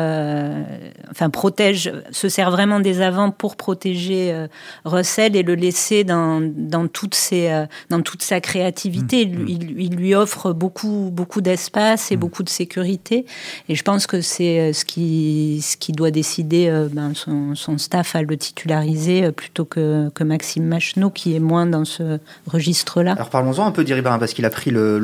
enfin, 1.10 1.30
protège, 1.30 1.92
se 2.12 2.28
sert 2.28 2.50
vraiment 2.50 2.78
des 2.78 3.00
avants 3.00 3.30
pour 3.30 3.56
protéger 3.56 4.46
Russell 4.84 5.34
et 5.34 5.42
le 5.42 5.54
laisser 5.54 6.04
dans, 6.04 6.40
dans, 6.40 6.86
toutes 6.86 7.14
ses, 7.14 7.66
dans 7.90 8.02
toute 8.02 8.22
sa 8.22 8.40
créativité. 8.40 9.26
Mmh. 9.26 9.48
Il, 9.48 9.80
il, 9.80 9.96
lui 9.96 10.14
offre 10.14 10.52
beaucoup, 10.52 11.10
beaucoup 11.12 11.40
d'espace 11.40 12.12
et 12.12 12.16
mmh. 12.16 12.20
beaucoup 12.20 12.42
de 12.42 12.48
sécurité. 12.48 13.26
Et 13.68 13.74
je 13.74 13.82
pense 13.82 14.06
que 14.06 14.20
c'est 14.20 14.60
euh, 14.60 14.72
ce 14.72 14.84
qui, 14.84 15.60
ce 15.62 15.76
qui 15.76 15.92
doit 15.92 16.10
décider 16.10 16.68
euh, 16.68 16.88
ben, 16.90 17.12
son, 17.14 17.54
son, 17.54 17.78
staff 17.78 18.16
à 18.16 18.22
le 18.22 18.36
titulariser 18.36 19.24
euh, 19.24 19.32
plutôt 19.32 19.64
que, 19.64 20.10
que 20.14 20.24
Maxime 20.24 20.64
Macheneau 20.64 21.10
qui 21.10 21.34
est 21.34 21.40
moins 21.40 21.66
dans 21.66 21.84
ce 21.84 22.18
registre-là. 22.46 23.12
Alors 23.12 23.30
parlons-en 23.30 23.66
un 23.66 23.70
peu 23.70 23.84
d'Iribarin 23.84 24.18
parce 24.18 24.34
qu'il 24.34 24.44
a 24.44 24.50
pris 24.50 24.70
le, 24.70 25.02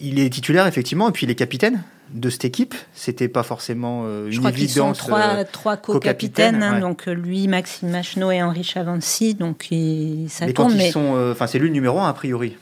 Il 0.00 0.18
est 0.18 0.30
titulaire 0.30 0.66
effectivement 0.66 1.08
et 1.08 1.12
puis 1.12 1.26
il 1.26 1.30
est 1.30 1.34
capitaine 1.34 1.82
de 2.12 2.28
cette 2.28 2.44
équipe. 2.44 2.74
C'était 2.92 3.28
pas 3.28 3.44
forcément 3.44 4.04
une 4.04 4.32
je 4.32 4.38
crois 4.38 4.50
évidence. 4.50 4.98
Sont 4.98 5.06
trois, 5.06 5.44
trois 5.44 5.76
co-capitaines, 5.76 6.60
hein, 6.62 6.80
donc 6.80 7.06
lui, 7.06 7.46
Maxime 7.46 7.90
Macheneau 7.90 8.32
et 8.32 8.42
Henri 8.42 8.64
Chavancy. 8.64 9.34
Donc 9.34 9.68
il, 9.70 10.26
ça 10.28 10.46
mais 10.46 10.52
tourne. 10.52 10.72
Quand 10.72 10.78
ils 10.78 10.90
sont, 10.90 11.30
enfin 11.30 11.46
c'est 11.46 11.60
lui 11.60 11.68
le 11.68 11.74
numéro 11.74 12.00
un 12.00 12.08
a 12.08 12.12
priori. 12.12 12.56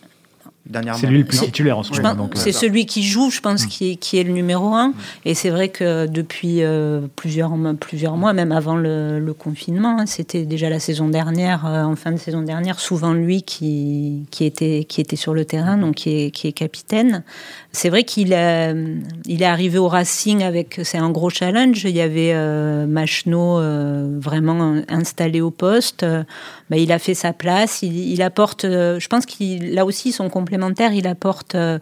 C'est 0.97 1.07
lui 1.07 1.19
le 1.19 1.25
plus 1.25 1.41
titulaire 1.41 1.79
en 1.79 1.83
ce 1.83 2.01
moment. 2.01 2.29
C'est 2.35 2.53
celui 2.53 2.85
qui 2.85 3.03
joue, 3.03 3.31
je 3.31 3.41
pense, 3.41 3.65
mm. 3.65 3.69
qui, 3.69 3.91
est, 3.91 3.97
qui 3.97 4.19
est 4.19 4.23
le 4.23 4.33
numéro 4.33 4.75
un. 4.75 4.93
Et 5.25 5.35
c'est 5.35 5.51
vrai 5.51 5.69
que 5.69 6.07
depuis 6.07 6.63
euh, 6.63 7.07
plusieurs, 7.17 7.53
plusieurs 7.81 8.17
mois, 8.17 8.33
même 8.33 8.53
avant 8.53 8.77
le, 8.77 9.35
confinement, 9.39 10.01
hein, 10.01 10.07
c'était 10.07 10.45
déjà 10.45 10.69
la 10.69 10.81
saison 10.81 11.09
dernière, 11.09 11.65
euh, 11.67 11.85
en 11.85 11.97
fin 11.97 12.13
de 12.13 12.17
saison 12.17 12.43
dernière, 12.43 12.81
souvent 12.81 13.13
lui 13.13 13.43
qui, 13.43 14.27
qui, 14.31 14.45
était, 14.45 14.85
qui 14.89 15.01
était 15.01 15.17
sur 15.17 15.33
le 15.35 15.45
terrain, 15.45 15.77
donc 15.77 15.97
qui 15.97 16.11
est, 16.11 16.31
qui 16.31 16.49
est 16.49 16.53
capitaine. 16.53 17.23
C'est 17.73 17.89
vrai 17.89 18.05
qu'il 18.05 18.33
est, 18.33 18.75
il 19.27 19.43
est 19.43 19.47
arrivé 19.47 19.79
au 19.79 19.89
Racing 19.89 20.43
avec, 20.43 20.81
c'est 20.83 20.99
un 20.99 21.11
gros 21.11 21.31
challenge. 21.31 21.85
Il 21.85 21.95
y 21.95 22.01
avait 22.01 22.33
euh, 22.33 22.87
Machno 22.87 23.61
vraiment 24.19 24.83
installé 24.89 25.41
au 25.41 25.51
poste. 25.51 26.05
Bah, 26.71 26.77
il 26.77 26.91
a 26.91 26.99
fait 26.99 27.15
sa 27.15 27.33
place. 27.33 27.83
Il, 27.83 27.97
il 27.97 28.23
apporte, 28.23 28.65
je 28.65 29.07
pense 29.09 29.27
qu'il 29.27 29.75
là 29.75 29.85
aussi 29.85 30.13
son 30.13 30.29
complément 30.29 30.58
il 30.93 31.07
apporte, 31.07 31.55
euh, 31.55 31.79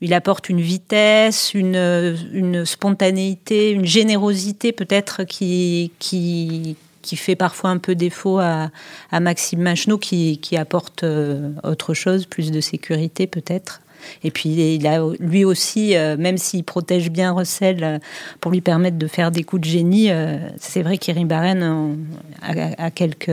il 0.00 0.14
apporte 0.14 0.48
une 0.48 0.60
vitesse, 0.60 1.54
une, 1.54 2.64
spontanéité, 2.64 3.70
une 3.70 3.84
générosité 3.84 4.72
peut-être 4.72 5.24
qui, 5.24 5.92
qui, 5.98 6.76
qui 7.02 7.16
fait 7.16 7.36
parfois 7.36 7.70
un 7.70 7.78
peu 7.78 7.94
défaut 7.94 8.38
à, 8.38 8.70
à 9.10 9.20
Maxime 9.20 9.60
Macheneau, 9.60 9.98
qui, 9.98 10.38
qui 10.38 10.56
apporte 10.56 11.04
euh, 11.04 11.50
autre 11.64 11.94
chose, 11.94 12.26
plus 12.26 12.50
de 12.50 12.60
sécurité 12.60 13.26
peut-être. 13.26 13.80
Et 14.24 14.30
puis 14.30 14.48
il 14.48 14.86
a 14.86 15.02
lui 15.18 15.44
aussi, 15.44 15.94
euh, 15.94 16.16
même 16.16 16.38
s'il 16.38 16.64
protège 16.64 17.10
bien 17.10 17.32
Russell 17.32 18.00
pour 18.40 18.50
lui 18.50 18.62
permettre 18.62 18.96
de 18.96 19.06
faire 19.06 19.30
des 19.30 19.44
coups 19.44 19.60
de 19.60 19.66
génie, 19.66 20.10
c'est 20.58 20.82
vrai 20.82 20.96
qu'Erin 20.96 21.26
Barren 21.26 21.98
a, 22.42 22.90
quelques 22.90 23.30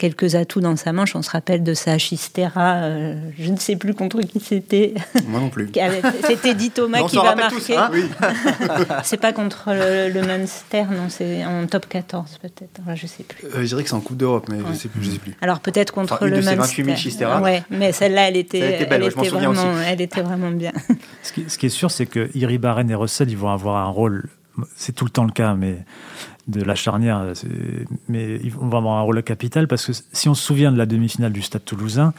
quelques 0.00 0.34
atouts 0.34 0.62
dans 0.62 0.76
sa 0.76 0.92
manche. 0.92 1.14
On 1.14 1.22
se 1.22 1.30
rappelle 1.30 1.62
de 1.62 1.74
sa 1.74 1.98
Chistera, 1.98 2.76
euh, 2.76 3.14
je 3.38 3.50
ne 3.50 3.56
sais 3.56 3.76
plus 3.76 3.94
contre 3.94 4.20
qui 4.22 4.40
c'était. 4.40 4.94
Moi 5.28 5.40
non 5.40 5.50
plus. 5.50 5.70
c'était 6.26 6.54
dit 6.54 6.70
Thomas 6.70 7.02
qui 7.02 7.16
va 7.16 7.36
marquer. 7.36 7.76
Hein 7.76 7.90
c'est 9.04 9.20
pas 9.20 9.32
contre 9.32 9.68
le, 9.68 10.20
Munster, 10.26 10.84
non, 10.90 11.08
c'est 11.08 11.44
en 11.44 11.66
top 11.66 11.86
14 11.88 12.38
peut-être. 12.40 12.80
je 12.94 13.06
sais 13.06 13.24
plus. 13.24 13.46
Euh, 13.46 13.60
je 13.60 13.66
dirais 13.66 13.82
que 13.82 13.90
c'est 13.90 13.94
en 13.94 14.00
Coupe 14.00 14.16
d'Europe, 14.16 14.48
mais 14.50 14.58
je 14.70 14.74
sais 14.74 14.88
plus, 14.88 15.04
je 15.04 15.10
sais 15.10 15.18
plus. 15.18 15.36
Alors 15.42 15.60
peut-être 15.60 15.92
contre 15.92 16.26
le 16.26 16.36
Munster. 16.36 16.56
28 16.56 16.84
000 16.84 16.96
Chistera. 16.96 17.42
Ouais, 17.42 17.62
mais 17.70 17.92
celle-là, 17.92 18.28
elle 18.28 18.36
était, 18.36 18.58
elle, 18.58 19.04
était 19.04 19.28
vraiment, 19.28 19.80
elle 19.86 20.00
était 20.00 20.22
vraiment 20.22 20.50
bien. 20.50 20.72
Ce 21.22 21.32
qui, 21.32 21.44
ce 21.48 21.58
qui 21.58 21.66
est 21.66 21.70
sûr, 21.70 21.90
c'est 21.90 22.06
que 22.06 22.30
Iri 22.34 22.56
Barren 22.56 22.90
et 22.90 22.94
Russell, 22.94 23.30
ils 23.30 23.36
vont 23.36 23.50
avoir 23.50 23.76
un 23.76 23.90
rôle. 23.90 24.30
C'est 24.76 24.92
tout 24.94 25.04
le 25.04 25.10
temps 25.10 25.24
le 25.24 25.32
cas, 25.32 25.54
mais 25.54 25.84
de 26.48 26.62
la 26.62 26.74
charnière, 26.74 27.32
mais 28.08 28.40
on 28.60 28.68
va 28.68 28.78
avoir 28.78 28.98
un 28.98 29.02
rôle 29.02 29.22
capital 29.22 29.68
parce 29.68 29.86
que 29.86 29.92
si 30.12 30.28
on 30.28 30.34
se 30.34 30.42
souvient 30.42 30.72
de 30.72 30.78
la 30.78 30.86
demi-finale 30.86 31.32
du 31.32 31.42
Stade 31.42 31.64
toulousain, 31.64 32.12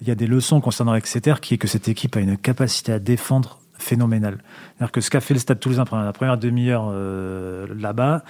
il 0.00 0.08
y 0.08 0.10
a 0.10 0.14
des 0.14 0.26
leçons 0.26 0.60
concernant 0.60 0.94
Exeter 0.94 1.34
qui 1.40 1.54
est 1.54 1.58
que 1.58 1.68
cette 1.68 1.88
équipe 1.88 2.16
a 2.16 2.20
une 2.20 2.36
capacité 2.36 2.92
à 2.92 2.98
défendre 2.98 3.58
phénoménale. 3.78 4.38
C'est-à-dire 4.76 4.92
que 4.92 5.00
ce 5.00 5.10
qu'a 5.10 5.20
fait 5.20 5.34
le 5.34 5.40
Stade 5.40 5.60
Toulousain 5.60 5.84
pendant 5.84 6.02
la 6.02 6.12
première 6.12 6.38
demi-heure 6.38 6.90
euh, 6.92 7.66
là-bas, 7.78 8.24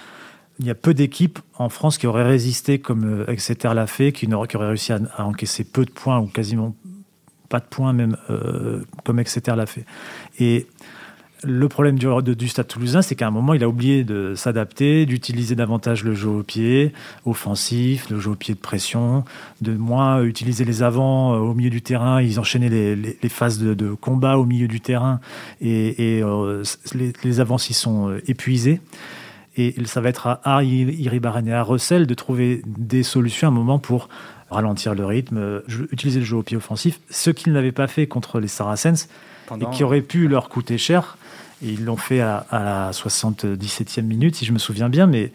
il 0.59 0.65
y 0.65 0.69
a 0.69 0.75
peu 0.75 0.93
d'équipes 0.93 1.39
en 1.57 1.69
France 1.69 1.97
qui 1.97 2.05
auraient 2.05 2.27
résisté 2.27 2.79
comme 2.79 3.21
euh, 3.21 3.31
Exeter 3.31 3.73
l'a 3.73 3.87
fait, 3.87 4.11
qui, 4.11 4.31
auraient 4.31 4.47
réussi 4.53 4.93
à, 4.93 4.99
à 5.15 5.23
encaisser 5.23 5.63
peu 5.63 5.85
de 5.85 5.91
points 5.91 6.19
ou 6.19 6.27
quasiment 6.27 6.75
pas 7.49 7.59
de 7.59 7.65
points 7.65 7.93
même 7.93 8.15
euh, 8.29 8.83
comme 9.03 9.19
Exeter 9.19 9.55
l'a 9.55 9.65
fait. 9.65 9.85
Et 10.39 10.67
le 11.43 11.69
problème 11.69 11.97
du, 11.97 12.05
de- 12.05 12.47
Stade 12.47 12.67
Toulousain, 12.67 13.01
c'est 13.01 13.15
qu'à 13.15 13.27
un 13.27 13.31
moment, 13.31 13.53
il 13.53 13.63
a 13.63 13.69
oublié 13.69 14.03
de 14.03 14.33
s'adapter, 14.35 15.05
d'utiliser 15.05 15.55
davantage 15.55 16.03
le 16.03 16.13
jeu 16.13 16.29
au 16.29 16.43
pied 16.43 16.93
offensif, 17.25 18.09
le 18.09 18.19
jeu 18.19 18.31
au 18.31 18.35
pied 18.35 18.53
de 18.53 18.59
pression, 18.59 19.23
de 19.61 19.73
moins 19.73 20.23
utiliser 20.23 20.65
les 20.65 20.83
avants 20.83 21.33
euh, 21.33 21.37
au 21.37 21.53
milieu 21.53 21.69
du 21.69 21.81
terrain. 21.81 22.21
Ils 22.21 22.39
enchaînaient 22.39 22.69
les, 22.69 23.29
phases 23.29 23.59
de, 23.59 23.93
combat 23.93 24.37
au 24.37 24.45
milieu 24.45 24.67
du 24.67 24.81
terrain 24.81 25.19
et, 25.61 26.21
euh, 26.23 26.63
les, 26.93 27.39
avants 27.39 27.57
s'y 27.57 27.73
sont 27.73 28.09
euh, 28.09 28.21
épuisés. 28.27 28.81
Et 29.57 29.75
ça 29.85 29.99
va 29.99 30.09
être 30.09 30.27
à 30.27 30.41
Harry 30.43 30.67
Iribarren 30.67 31.47
et 31.47 31.53
à 31.53 31.63
Russell 31.63 32.07
de 32.07 32.13
trouver 32.13 32.61
des 32.65 33.03
solutions 33.03 33.47
à 33.47 33.51
un 33.51 33.53
moment 33.53 33.79
pour 33.79 34.07
ralentir 34.49 34.95
le 34.95 35.05
rythme, 35.05 35.37
euh, 35.37 35.59
utiliser 35.91 36.19
le 36.19 36.25
jeu 36.25 36.37
au 36.37 36.43
pied 36.43 36.57
offensif, 36.57 36.99
ce 37.09 37.29
qu'ils 37.29 37.53
n'avaient 37.53 37.71
pas 37.71 37.87
fait 37.87 38.07
contre 38.07 38.39
les 38.39 38.47
Saracens 38.47 39.07
Pendant- 39.47 39.71
et 39.71 39.75
qui 39.75 39.83
aurait 39.83 40.01
pu 40.01 40.27
leur 40.27 40.49
coûter 40.49 40.77
cher. 40.77 41.17
Et 41.63 41.69
ils 41.69 41.83
l'ont 41.85 41.97
fait 41.97 42.21
à, 42.21 42.45
à 42.51 42.63
la 42.63 42.91
77e 42.93 44.01
minute, 44.05 44.35
si 44.35 44.45
je 44.45 44.53
me 44.53 44.59
souviens 44.59 44.87
bien, 44.89 45.07
mais 45.07 45.31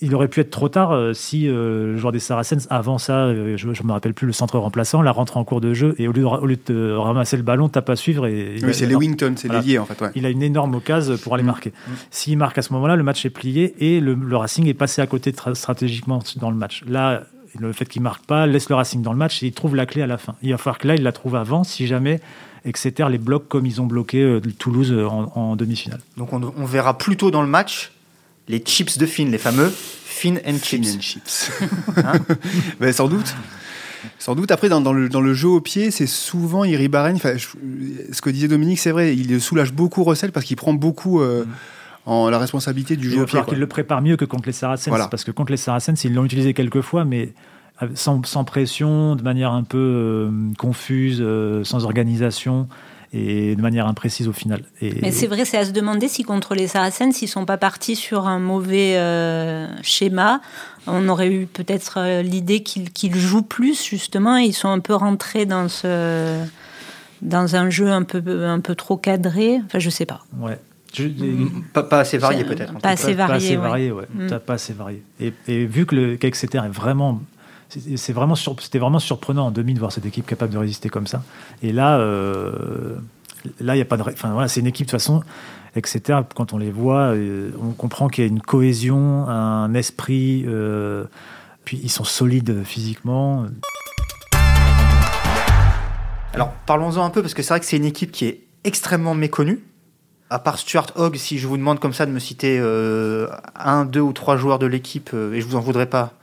il 0.00 0.14
aurait 0.14 0.28
pu 0.28 0.38
être 0.40 0.50
trop 0.50 0.68
tard 0.68 0.92
euh, 0.92 1.12
si 1.12 1.48
euh, 1.48 1.92
le 1.92 1.96
joueur 1.98 2.12
des 2.12 2.20
Saracens, 2.20 2.68
avant 2.70 2.98
ça, 2.98 3.24
euh, 3.26 3.56
je 3.56 3.66
ne 3.66 3.72
me 3.86 3.92
rappelle 3.92 4.14
plus, 4.14 4.26
le 4.28 4.32
centre 4.32 4.56
remplaçant, 4.58 5.02
la 5.02 5.10
rentre 5.10 5.36
en 5.38 5.44
cours 5.44 5.60
de 5.60 5.74
jeu 5.74 5.96
et 5.98 6.06
au 6.06 6.12
lieu 6.12 6.20
de, 6.22 6.26
au 6.26 6.46
lieu 6.46 6.56
de 6.66 6.92
ramasser 6.92 7.36
le 7.36 7.42
ballon, 7.42 7.68
tape 7.68 7.90
à 7.90 7.96
suivre. 7.96 8.26
Et, 8.26 8.56
Oui, 8.62 8.72
c'est 8.72 8.86
Lewington, 8.86 9.36
c'est 9.36 9.48
Voilà. 9.48 9.82
en 9.82 9.84
fait. 9.84 10.00
Ouais. 10.00 10.10
il 10.14 10.24
a 10.24 10.30
une 10.30 10.42
énorme 10.42 10.76
occasion 10.76 11.16
pour 11.18 11.34
aller 11.34 11.42
marquer. 11.42 11.72
S'il 12.12 12.38
marque 12.38 12.58
à 12.58 12.62
ce 12.62 12.72
moment-là, 12.74 12.94
le 12.94 13.02
match 13.02 13.26
est 13.26 13.30
plié 13.30 13.74
et 13.80 13.98
le, 14.00 14.14
le 14.14 14.36
Racing 14.36 14.68
est 14.68 14.74
passé 14.74 15.02
à 15.02 15.06
côté 15.08 15.32
tra- 15.32 15.54
stratégiquement 15.54 16.20
dans 16.36 16.50
le 16.52 16.56
match. 16.56 16.84
Là, 16.86 17.24
le 17.58 17.72
fait 17.72 17.84
qu'il 17.86 18.02
marque 18.02 18.24
pas 18.26 18.46
laisse 18.46 18.68
le 18.68 18.74
Racing 18.76 19.02
dans 19.02 19.12
le 19.12 19.18
match 19.18 19.42
et 19.42 19.46
il 19.46 19.52
trouve 19.52 19.74
la 19.76 19.86
clé 19.86 20.02
à 20.02 20.06
la 20.06 20.18
fin. 20.18 20.34
Il 20.42 20.50
va 20.52 20.58
falloir 20.58 20.78
que 20.78 20.88
là, 20.88 20.94
il 20.94 21.02
la 21.02 21.12
trouve 21.12 21.36
avant, 21.36 21.64
si 21.64 21.86
jamais 21.86 22.20
Exeter 22.64 23.06
les 23.10 23.18
bloque 23.18 23.48
comme 23.48 23.66
ils 23.66 23.80
ont 23.80 23.86
bloqué 23.86 24.22
euh, 24.22 24.40
Toulouse 24.56 24.92
euh, 24.92 25.06
en, 25.06 25.32
en 25.34 25.56
demi-finale. 25.56 26.00
Donc 26.16 26.32
on, 26.32 26.52
on 26.56 26.64
verra 26.64 26.96
plus 26.96 27.16
tôt 27.16 27.30
dans 27.32 27.42
le 27.42 27.48
match 27.48 27.90
les 28.48 28.58
chips 28.60 28.98
de 28.98 29.06
Finn, 29.06 29.30
les 29.30 29.38
fameux 29.38 29.72
Finn 29.74 30.40
and 30.46 30.52
Fin 30.54 30.58
chips. 30.58 30.94
and 30.96 31.00
chips. 31.00 31.50
Hein 31.96 32.12
Ben, 32.80 32.92
sans 32.92 33.08
doute. 33.08 33.34
Sans 34.18 34.34
doute. 34.34 34.50
Après, 34.50 34.68
dans, 34.68 34.80
dans 34.80 34.92
le, 34.92 35.08
dans 35.08 35.20
le 35.20 35.32
jeu 35.34 35.48
au 35.48 35.60
pied, 35.60 35.90
c'est 35.90 36.06
souvent 36.08 36.64
je- 37.38 38.12
Ce 38.12 38.20
que 38.20 38.30
disait 38.30 38.48
Dominique, 38.48 38.78
c'est 38.78 38.90
vrai. 38.90 39.16
Il 39.16 39.40
soulage 39.40 39.72
beaucoup 39.72 40.02
Russell 40.04 40.32
parce 40.32 40.44
qu'il 40.46 40.56
prend 40.56 40.72
beaucoup 40.72 41.20
euh, 41.20 41.44
en 42.06 42.28
la 42.30 42.38
responsabilité 42.38 42.96
du 42.96 43.06
Il 43.06 43.10
jeu 43.10 43.16
va 43.18 43.22
au 43.22 43.26
pied. 43.26 43.30
falloir 43.32 43.44
quoi. 43.46 43.54
qu'il 43.54 43.60
le 43.60 43.66
prépare 43.66 44.02
mieux 44.02 44.16
que 44.16 44.24
contre 44.24 44.46
les 44.46 44.52
Saracens, 44.52 44.88
Voilà. 44.88 45.08
parce 45.08 45.24
que 45.24 45.30
contre 45.30 45.50
les 45.52 45.56
Saracens, 45.58 46.02
ils 46.04 46.12
l'ont 46.14 46.24
utilisé 46.24 46.54
quelques 46.54 46.80
fois, 46.80 47.04
mais 47.04 47.32
sans, 47.94 48.24
sans 48.24 48.44
pression, 48.44 49.16
de 49.16 49.22
manière 49.22 49.52
un 49.52 49.64
peu 49.64 49.78
euh, 49.78 50.30
confuse, 50.58 51.18
euh, 51.20 51.64
sans 51.64 51.84
organisation 51.84 52.68
et 53.14 53.56
de 53.56 53.60
manière 53.60 53.86
imprécise 53.86 54.26
au 54.26 54.32
final. 54.32 54.62
Et, 54.80 54.94
Mais 55.02 55.10
c'est 55.10 55.26
vrai, 55.26 55.44
c'est 55.44 55.58
à 55.58 55.64
se 55.66 55.70
demander 55.72 56.08
si 56.08 56.22
contre 56.22 56.54
les 56.54 56.66
Saracens, 56.66 57.14
s'ils 57.14 57.28
sont 57.28 57.44
pas 57.44 57.58
partis 57.58 57.94
sur 57.94 58.26
un 58.26 58.38
mauvais 58.38 58.96
euh, 58.96 59.66
schéma, 59.82 60.40
on 60.86 61.06
aurait 61.10 61.30
eu 61.30 61.44
peut-être 61.46 61.98
euh, 61.98 62.22
l'idée 62.22 62.62
qu'ils 62.62 62.90
qu'ils 62.90 63.14
jouent 63.16 63.42
plus 63.42 63.84
justement. 63.84 64.38
Et 64.38 64.44
ils 64.44 64.54
sont 64.54 64.70
un 64.70 64.78
peu 64.80 64.94
rentrés 64.94 65.44
dans 65.44 65.68
ce 65.68 66.38
dans 67.20 67.54
un 67.54 67.68
jeu 67.68 67.90
un 67.90 68.02
peu 68.02 68.22
un 68.46 68.60
peu 68.60 68.74
trop 68.74 68.96
cadré. 68.96 69.60
Enfin, 69.66 69.78
je 69.78 69.90
sais 69.90 70.06
pas. 70.06 70.22
ouais. 70.40 70.58
Je- 70.94 71.08
Pas, 71.72 71.82
pas 71.84 72.00
assez 72.00 72.18
varié 72.18 72.44
peut-être. 72.44 72.78
pas 72.78 72.90
assez 72.90 73.14
pas 73.14 73.26
varié, 73.26 73.46
assez 73.48 73.56
ouais. 73.56 73.62
varié, 73.68 73.92
ouais. 73.92 74.06
Mm. 74.14 74.26
T'as 74.28 74.38
pas 74.40 74.54
assez 74.54 74.72
varié. 74.72 75.02
Et, 75.20 75.32
et 75.48 75.64
vu 75.66 75.86
que 75.86 75.94
le 75.94 76.16
qu'Exeter 76.16 76.58
est 76.58 76.68
vraiment, 76.68 77.20
c'est 77.68 78.12
vraiment 78.12 78.34
sur- 78.34 78.60
c'était 78.60 78.78
vraiment 78.78 78.98
surprenant 78.98 79.46
en 79.46 79.50
demi 79.50 79.72
de 79.74 79.78
voir 79.78 79.90
cette 79.92 80.04
équipe 80.06 80.26
capable 80.26 80.52
de 80.52 80.58
résister 80.58 80.88
comme 80.90 81.06
ça. 81.06 81.22
Et 81.62 81.72
là, 81.72 81.98
euh, 81.98 82.96
là 83.60 83.74
il 83.74 83.78
y 83.78 83.82
a 83.82 83.86
pas 83.86 83.96
de, 83.96 84.02
enfin 84.02 84.32
voilà, 84.32 84.48
c'est 84.48 84.60
une 84.60 84.66
équipe 84.66 84.86
de 84.86 84.90
toute 84.90 85.00
façon. 85.00 85.22
Exeter, 85.74 86.20
quand 86.34 86.52
on 86.52 86.58
les 86.58 86.70
voit, 86.70 87.14
euh, 87.14 87.50
on 87.62 87.70
comprend 87.72 88.08
qu'il 88.08 88.24
y 88.24 88.26
a 88.26 88.30
une 88.30 88.42
cohésion, 88.42 89.26
un 89.28 89.72
esprit. 89.72 90.44
euh, 90.46 91.04
puis 91.64 91.80
ils 91.82 91.88
sont 91.90 92.04
solides 92.04 92.62
physiquement. 92.64 93.46
Alors 96.34 96.52
parlons-en 96.66 97.04
un 97.04 97.10
peu 97.10 97.22
parce 97.22 97.34
que 97.34 97.42
c'est 97.42 97.50
vrai 97.50 97.60
que 97.60 97.66
c'est 97.66 97.76
une 97.76 97.84
équipe 97.84 98.10
qui 98.10 98.24
est 98.26 98.40
extrêmement 98.64 99.14
méconnue. 99.14 99.60
À 100.32 100.38
part 100.38 100.58
Stuart 100.58 100.86
Hogg, 100.96 101.16
si 101.16 101.38
je 101.38 101.46
vous 101.46 101.56
demande 101.58 101.78
comme 101.78 101.92
ça 101.92 102.06
de 102.06 102.10
me 102.10 102.18
citer 102.18 102.58
euh, 102.58 103.28
un, 103.54 103.84
deux 103.84 104.00
ou 104.00 104.12
trois 104.14 104.36
joueurs 104.38 104.58
de 104.58 104.64
l'équipe, 104.66 105.10
euh, 105.12 105.34
et 105.34 105.40
je 105.42 105.46
vous 105.46 105.56
en 105.56 105.60
voudrais 105.60 105.86
pas. 105.86 106.14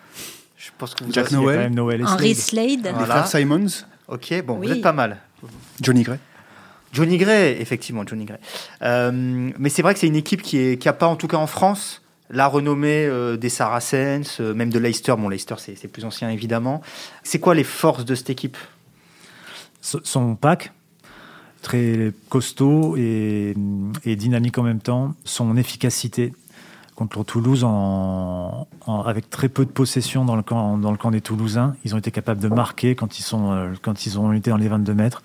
Je 0.57 0.69
pense 0.77 0.95
que 0.95 1.03
vous 1.03 1.11
Jack 1.13 1.31
Noël. 1.31 1.57
quand 1.57 1.63
même 1.63 1.75
Noël 1.75 2.01
et 2.01 2.05
Henry 2.05 2.33
Slade. 2.33 2.67
Slade. 2.69 2.85
Les 2.85 2.91
Voilà. 2.91 3.23
frères 3.23 3.27
Simons, 3.27 3.67
Ok, 4.07 4.33
bon, 4.45 4.57
Oui. 4.57 4.67
vous 4.67 4.73
êtes 4.73 4.81
pas 4.81 4.93
mal. 4.93 5.17
Johnny 5.79 6.01
Gray. 6.03 6.17
Johnny 6.91 7.17
Gray, 7.19 7.61
effectivement, 7.61 8.03
Johnny 8.05 8.25
Gray. 8.25 8.39
Euh, 8.81 9.11
mais 9.59 9.69
c'est 9.69 9.83
vrai 9.83 9.93
que 9.93 9.99
c'est 9.99 10.07
une 10.07 10.15
équipe 10.15 10.41
qui 10.41 10.57
est 10.57 10.77
qui 10.81 10.89
a 10.89 10.93
pas, 10.93 11.05
en 11.05 11.15
tout 11.15 11.27
cas 11.27 11.37
en 11.37 11.45
France, 11.45 12.01
la 12.31 12.47
renommée 12.47 13.05
euh, 13.05 13.37
des 13.37 13.49
Saracens, 13.49 14.39
euh, 14.41 14.55
même 14.55 14.71
de 14.71 14.79
Leicester. 14.79 15.13
Bon, 15.19 15.29
Leicester, 15.29 15.55
c'est 15.59 15.87
plus 15.87 16.03
ancien, 16.03 16.31
évidemment. 16.31 16.81
C'est 17.21 17.39
quoi 17.39 17.53
les 17.53 17.63
forces 17.63 18.05
de 18.05 18.15
cette 18.15 18.31
équipe? 18.31 18.57
So- 19.81 20.01
son 20.03 20.35
pack, 20.35 20.71
très 21.61 22.13
costaud 22.29 22.95
et, 22.97 23.55
et 24.05 24.15
dynamique 24.15 24.57
en 24.57 24.63
même 24.63 24.79
temps, 24.79 25.13
son 25.25 25.55
efficacité 25.57 26.33
contre 26.95 27.23
Toulouse 27.23 27.63
en, 27.63 28.67
en- 28.85 29.01
avec 29.03 29.29
très 29.29 29.47
peu 29.47 29.63
de 29.63 29.69
possession 29.71 30.25
dans 30.25 30.35
le 30.35 30.41
camp 30.43 30.77
dans 30.77 30.91
le 30.91 30.97
camp 30.97 31.11
des 31.11 31.21
Toulousains, 31.21 31.75
ils 31.85 31.95
ont 31.95 31.97
été 31.97 32.11
capables 32.11 32.41
de 32.41 32.49
marquer 32.49 32.93
quand 32.95 33.19
ils 33.19 33.23
sont 33.23 33.51
euh, 33.53 33.69
quand 33.81 34.05
ils 34.05 34.19
ont 34.19 34.33
été 34.33 34.49
dans 34.49 34.57
les 34.57 34.67
22 34.67 34.93
mètres. 34.93 35.23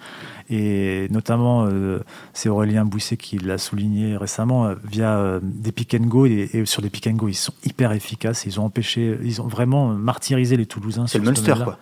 Et 0.50 1.08
notamment 1.10 1.66
euh, 1.66 1.98
c'est 2.32 2.48
Aurélien 2.48 2.84
Bouisset 2.84 3.16
qui 3.16 3.38
l'a 3.38 3.58
souligné 3.58 4.16
récemment 4.16 4.66
euh, 4.66 4.74
via 4.84 5.16
euh, 5.16 5.40
des 5.42 5.72
pick 5.72 5.94
and 6.00 6.06
go. 6.06 6.26
Et, 6.26 6.48
et 6.52 6.64
sur 6.66 6.80
des 6.80 6.90
pick 6.90 7.08
and 7.08 7.12
go 7.14 7.26
ils 7.28 7.34
sont 7.34 7.54
hyper 7.64 7.90
efficaces, 7.92 8.44
ils 8.46 8.60
ont 8.60 8.66
empêché 8.66 9.18
ils 9.24 9.40
ont 9.42 9.48
vraiment 9.48 9.88
martyrisé 9.88 10.56
les 10.56 10.66
Toulousains 10.66 11.08
C'est 11.08 11.18
le 11.18 11.24
ce 11.24 11.30
Munster, 11.30 11.54
quoi. 11.64 11.78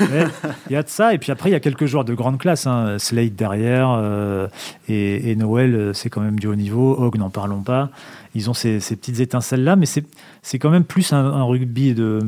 Il 0.00 0.72
y 0.72 0.76
a 0.76 0.82
de 0.82 0.88
ça, 0.88 1.14
et 1.14 1.18
puis 1.18 1.32
après, 1.32 1.50
il 1.50 1.52
y 1.52 1.56
a 1.56 1.60
quelques 1.60 1.86
joueurs 1.86 2.04
de 2.04 2.14
grande 2.14 2.38
classe. 2.38 2.66
Hein. 2.66 2.96
Slade 2.98 3.34
derrière, 3.34 3.90
euh, 3.98 4.48
et, 4.88 5.30
et 5.30 5.36
Noël, 5.36 5.74
euh, 5.74 5.92
c'est 5.92 6.10
quand 6.10 6.20
même 6.20 6.38
du 6.38 6.46
haut 6.46 6.54
niveau. 6.54 6.96
Hogg, 6.98 7.16
n'en 7.18 7.30
parlons 7.30 7.62
pas. 7.62 7.90
Ils 8.34 8.48
ont 8.50 8.54
ces, 8.54 8.78
ces 8.80 8.94
petites 8.96 9.20
étincelles-là, 9.20 9.74
mais 9.76 9.86
c'est 9.86 10.04
c'est 10.42 10.58
quand 10.58 10.70
même 10.70 10.84
plus 10.84 11.12
un, 11.12 11.24
un 11.24 11.42
rugby 11.44 11.94
de, 11.94 12.20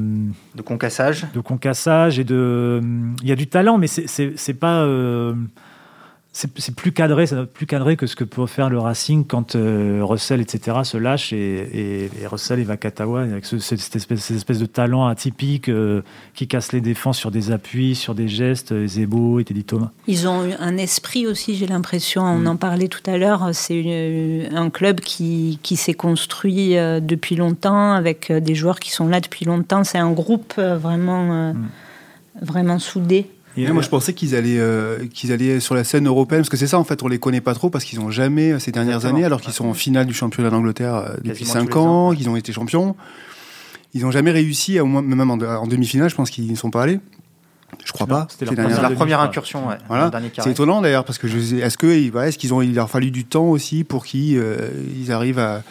De 0.55 0.63
concassage. 0.63 1.27
de 1.35 1.41
concassage 1.41 2.19
et 2.19 2.25
de. 2.25 2.81
Il 3.23 3.29
y 3.29 3.33
a 3.33 3.37
du 3.37 3.47
talent, 3.47 3.79
mais 3.79 3.87
c'est- 3.87 4.07
c'est 4.09 4.33
c'est 4.37 4.55
pas. 4.55 4.81
euh, 4.83 5.35
c'est 6.33 6.75
plus 6.77 6.93
cadré, 6.93 7.27
ça- 7.27 7.45
plus 7.45 7.67
cadré 7.67 7.97
que 7.97 8.07
ce 8.07 8.15
que 8.15 8.23
peut 8.23 8.47
faire 8.47 8.71
le 8.71 8.79
Racing 8.79 9.27
quand 9.27 9.57
euh, 9.57 9.99
Russell, 10.03 10.41
etc., 10.41 10.79
se 10.85 10.97
lâche 10.97 11.33
et, 11.33 11.37
et, 11.37 12.05
et 12.23 12.27
Russell 12.29 12.61
et 12.61 12.63
Vakatawa 12.63 13.23
avec 13.23 13.45
ce- 13.45 13.59
cette, 13.59 13.97
espèce, 13.97 14.21
cette 14.21 14.37
espèce 14.37 14.61
de 14.61 14.67
talent 14.67 15.07
atypique 15.09 15.69
euh, 15.69 16.03
qui 16.35 16.47
casse 16.47 16.71
les 16.73 16.81
défenses 16.81 17.19
sur 17.19 17.33
des 17.33 17.51
appuis, 17.51 17.97
sur 17.97 18.15
des 18.15 18.29
gestes, 18.29 18.71
euh, 18.71 18.87
Zebo 18.87 19.41
et 19.41 19.45
Teddy 19.45 19.65
Thomas. 19.65 19.91
Ils 20.07 20.29
ont 20.29 20.49
un 20.61 20.77
esprit 20.77 21.27
aussi, 21.27 21.57
j'ai 21.57 21.67
l'impression, 21.67 22.23
Mm. 22.23 22.43
on 22.43 22.47
en 22.51 22.57
parlait 22.57 22.89
tout 22.89 23.03
à 23.11 23.19
l'heure, 23.19 23.49
c'est 23.53 24.49
un 24.55 24.71
club 24.71 25.01
qui, 25.01 25.59
qui 25.65 25.75
s'est 25.75 25.95
construit 25.95 26.79
euh, 26.79 27.01
depuis 27.01 27.35
longtemps, 27.35 27.93
avec 27.93 28.31
des 28.31 28.55
joueurs 28.55 28.79
qui 28.79 28.93
sont 28.93 29.09
là 29.09 29.21
depuis 29.21 29.45
longtemps. 29.47 29.83
C'est 29.83 29.99
un 29.99 30.13
groupe 30.13 30.55
vraiment, 30.59 31.53
Mm. 31.55 31.69
vraiment 32.41 32.79
soudé. 32.79 33.27
Et, 33.69 33.73
moi, 33.73 33.83
je 33.83 33.89
pensais 33.89 34.13
qu'ils 34.15 34.35
allaient, 34.35 34.59
euh, 34.59 35.07
qu'ils 35.13 35.33
allaient 35.33 35.61
sur 35.61 35.75
la 35.75 35.85
scène 35.85 36.07
européenne, 36.07 36.41
parce 36.41 36.49
que 36.49 36.57
c'est 36.57 36.67
ça, 36.67 36.79
en 36.79 36.85
fait, 36.85 37.03
on 37.03 37.09
les 37.09 37.19
connaît 37.19 37.41
pas 37.41 37.55
trop, 37.55 37.71
parce 37.71 37.85
qu'ils 37.85 38.01
ont 38.01 38.11
jamais, 38.11 38.53
euh, 38.53 38.59
ces 38.59 38.73
dernières 38.73 38.97
Exactement. 38.97 39.19
années, 39.19 39.27
alors 39.27 39.41
qu'ils 39.41 39.53
sont 39.53 39.67
en 39.67 39.75
finale 39.75 40.07
du 40.07 40.15
championnat 40.15 40.51
d'Angleterre 40.51 40.95
euh, 40.95 41.15
depuis 41.19 41.45
Quasiment 41.45 41.53
5 41.53 41.69
tous 41.71 41.79
les 41.79 41.85
ans, 41.85 42.15
qu'ils 42.15 42.29
ont 42.29 42.37
été 42.37 42.53
champions. 42.53 42.97
Ils 43.95 44.03
n'ont 44.03 44.11
jamais 44.11 44.31
réussi, 44.31 44.79
à, 44.79 44.85
au 44.85 44.87
moins, 44.87 45.03
même 45.03 45.31
en, 45.31 45.35
en 45.35 45.67
demi-finale, 45.67 46.11
je 46.11 46.15
pense 46.15 46.31
qu'ils 46.31 46.47
n'y 46.47 46.57
sont 46.57 46.71
pas 46.71 46.83
allés. 46.83 47.01
Je 47.85 47.93
crois 47.93 48.07
Non, 48.07 48.15
pas. 48.15 48.27
c'était 48.29 48.45
leur 48.45 48.55
première 48.55 48.69
la 48.69 48.77
première 48.77 48.97
demi-finale. 48.99 49.27
incursion, 49.29 49.69
ouais. 49.69 49.77
Voilà. 49.89 50.11
C'est 50.39 50.51
étonnant 50.51 50.81
d'ailleurs 50.81 51.05
parce 51.05 51.19
que 51.19 51.29
je 51.29 51.57
est-ce 51.57 51.79
que 51.79 51.87
est-ce 51.87 52.37
qu'ils 52.37 52.53
ont 52.53 52.63
il 52.63 52.75
leur 52.75 52.87
a 52.87 52.89
fallu 52.89 53.11
du 53.11 53.25
temps 53.25 53.47
aussi 53.47 53.85
pour 53.85 54.05
qu'ils 54.05 54.39
euh, 54.39 54.69
ils 55.01 55.13
arrivent 55.13 55.39
à, 55.39 55.63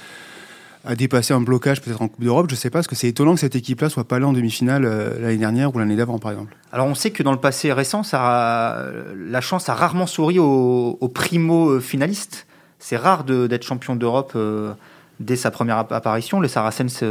à 0.86 0.96
dépasser 0.96 1.34
un 1.34 1.42
blocage 1.42 1.82
peut-être 1.82 2.02
en 2.02 2.08
Coupe 2.08 2.24
d'Europe 2.24 2.48
je 2.50 2.56
sais 2.56 2.70
pas 2.70 2.80
parce 2.80 2.88
que 2.88 2.96
c'est 2.96 3.08
étonnant 3.08 3.34
que 3.34 3.40
cette 3.40 3.56
équipe-là 3.56 3.90
soit 3.90 4.06
pas 4.06 4.16
allée 4.16 4.26
en 4.26 4.34
demi-finale 4.34 4.86
euh, 4.86 5.20
l'année 5.20 5.38
dernière 5.38 5.76
ou 5.76 5.80
l'année 5.80 5.96
d'avant 5.96 6.20
par 6.20 6.32
exemple. 6.32 6.56
Alors 6.72 6.88
on 6.88 6.96
sait 6.96 7.12
que 7.12 7.24
dans 7.24 7.32
le 7.32 7.40
passé 7.40 7.74
récent, 7.74 8.02
la 8.14 9.42
chance 9.42 9.70
a 9.70 9.74
rarement 9.74 10.08
souri 10.08 10.40
aux, 10.40 10.98
aux 11.00 11.10
primo 11.10 11.80
finalistes. 11.80 12.48
C'est 12.80 12.98
rare 12.98 13.26
d'être 13.26 13.64
champion 13.64 13.96
d'Europe 13.96 14.32
euh, 14.36 14.74
dès 15.20 15.36
sa 15.36 15.52
première 15.52 15.78
apparition. 15.78 16.42
Les 16.42 16.48
Saracens 16.48 17.04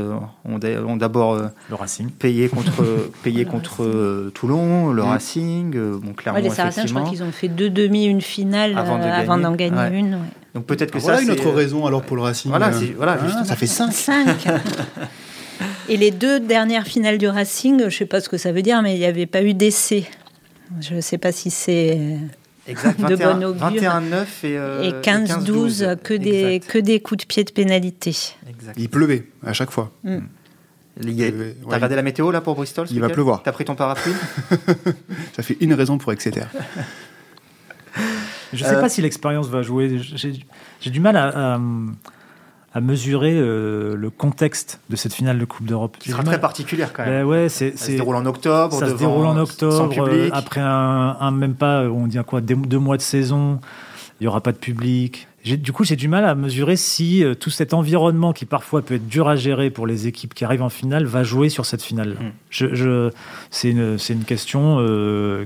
ont 0.44 0.96
d'abord 0.96 1.36
le 1.36 1.74
Racing 1.74 2.10
payé 2.10 2.48
contre 2.54 2.84
payé 3.22 3.44
contre 3.44 4.30
Toulon, 4.34 4.92
le 4.92 5.02
Racing. 5.02 5.76
bon, 5.98 6.12
clairement, 6.12 6.40
les 6.40 6.50
Saracens, 6.50 6.86
je 6.86 6.94
crois 6.94 7.08
qu'ils 7.08 7.22
ont 7.22 7.32
fait 7.32 7.48
deux 7.48 7.70
demi, 7.70 8.06
une 8.06 8.20
finale 8.20 8.76
avant 8.76 9.38
d'en 9.38 9.54
gagner, 9.54 9.98
une. 9.98 10.18
Donc 10.54 10.64
peut-être 10.64 10.90
que 10.90 10.98
ah, 10.98 11.02
voilà 11.02 11.18
ça. 11.18 11.24
une 11.24 11.30
autre 11.30 11.50
raison 11.50 11.86
alors 11.86 12.02
pour 12.02 12.16
le 12.16 12.22
Racing. 12.22 12.50
Voilà, 12.50 12.70
voilà 12.96 13.18
ah, 13.22 13.44
ça 13.44 13.54
fait 13.54 13.66
5 13.66 13.92
5 13.92 14.48
Et 15.88 15.96
les 15.96 16.10
deux 16.10 16.40
dernières 16.40 16.86
finales 16.86 17.18
du 17.18 17.28
Racing, 17.28 17.78
je 17.78 17.84
ne 17.84 17.90
sais 17.90 18.06
pas 18.06 18.20
ce 18.20 18.28
que 18.28 18.36
ça 18.36 18.52
veut 18.52 18.62
dire, 18.62 18.82
mais 18.82 18.94
il 18.94 18.98
n'y 18.98 19.04
avait 19.04 19.26
pas 19.26 19.42
eu 19.42 19.54
d'essai. 19.54 20.06
Je 20.80 20.94
ne 20.94 21.00
sais 21.00 21.18
pas 21.18 21.32
si 21.32 21.50
c'est 21.50 22.18
exact, 22.68 23.00
21, 23.00 23.16
de 23.16 23.24
bon 23.40 23.44
augure. 23.44 23.82
21-9 23.82 24.26
et, 24.44 24.58
euh, 24.58 24.82
et 24.82 24.92
15-12, 25.02 25.96
que, 26.02 26.14
des, 26.14 26.60
que 26.60 26.78
des 26.78 27.00
coups 27.00 27.22
de 27.22 27.26
pied 27.26 27.44
de 27.44 27.50
pénalité. 27.50 28.16
Exact. 28.48 28.74
Il 28.76 28.88
pleuvait 28.88 29.26
à 29.44 29.52
chaque 29.52 29.70
fois. 29.70 29.90
Mm. 30.04 30.18
T'as 31.00 31.74
regardé 31.74 31.94
la 31.94 32.02
météo 32.02 32.30
là 32.30 32.40
pour 32.40 32.56
Bristol 32.56 32.86
Il 32.90 33.00
va 33.00 33.08
pleuvoir. 33.08 33.42
T'as 33.42 33.52
pris 33.52 33.64
ton 33.64 33.76
parapluie 33.76 34.14
Ça 35.36 35.42
fait 35.42 35.56
une 35.60 35.74
raison 35.74 35.96
pour 35.96 36.12
Exeter. 36.12 36.42
Je 38.52 38.64
ne 38.64 38.68
sais 38.68 38.76
euh, 38.76 38.80
pas 38.80 38.88
si 38.88 39.00
l'expérience 39.00 39.48
va 39.48 39.62
jouer. 39.62 40.00
J'ai 40.00 40.90
du 40.90 41.00
mal 41.00 41.16
à 41.16 41.54
à 41.54 41.58
mesurer 42.80 43.34
euh, 43.34 43.96
le 43.96 44.10
contexte 44.10 44.80
de 44.90 44.96
cette 44.96 45.14
finale 45.14 45.38
de 45.38 45.44
Coupe 45.44 45.66
d'Europe. 45.66 45.96
Qui 45.98 46.10
sera 46.10 46.22
très 46.22 46.40
particulière 46.40 46.92
quand 46.92 47.04
même. 47.04 47.22
Ben 47.22 47.24
ouais, 47.24 47.48
c'est, 47.48 47.76
ça 47.76 47.86
se 47.86 47.92
déroule 47.92 48.16
en 48.16 48.26
octobre. 48.26 48.78
Ça 48.78 48.88
se 48.88 48.94
déroule 48.94 49.26
en 49.26 49.36
octobre. 49.38 50.08
Euh, 50.08 50.28
après 50.32 50.60
un, 50.60 51.16
un, 51.18 51.30
même 51.30 51.54
pas, 51.54 51.84
on 51.84 52.06
dit 52.06 52.18
quoi, 52.26 52.40
deux, 52.40 52.78
mois 52.78 52.96
de 52.96 53.02
saison. 53.02 53.60
Il 54.20 54.24
n'y 54.24 54.28
aura 54.28 54.40
pas 54.40 54.52
de 54.52 54.58
public. 54.58 55.28
Du 55.44 55.72
coup, 55.72 55.84
j'ai 55.84 55.96
du 55.96 56.08
mal 56.08 56.24
à 56.24 56.34
mesurer 56.34 56.76
si 56.76 57.24
euh, 57.24 57.34
tout 57.34 57.50
cet 57.50 57.72
environnement 57.72 58.32
qui 58.32 58.44
parfois 58.44 58.82
peut 58.82 58.94
être 58.94 59.08
dur 59.08 59.28
à 59.28 59.36
gérer 59.36 59.70
pour 59.70 59.86
les 59.86 60.06
équipes 60.06 60.34
qui 60.34 60.44
arrivent 60.44 60.62
en 60.62 60.68
finale 60.68 61.06
va 61.06 61.22
jouer 61.22 61.48
sur 61.48 61.64
cette 61.64 61.82
finale. 61.82 62.16
Je, 62.50 62.74
je, 62.74 63.10
c'est, 63.50 63.70
une, 63.70 63.96
c'est 63.96 64.12
une 64.12 64.24
question 64.24 64.84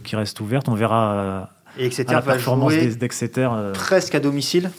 qui 0.03 0.17
reste 0.17 0.41
ouverte. 0.41 0.69
On 0.69 0.75
verra. 0.75 1.51
Et 1.79 1.87
Exeter 1.87 2.13
la 2.15 2.23
performance 2.23 2.75
d'Exeter. 2.75 3.49
Presque 3.75 4.15
à 4.15 4.21
domicile 4.21 4.71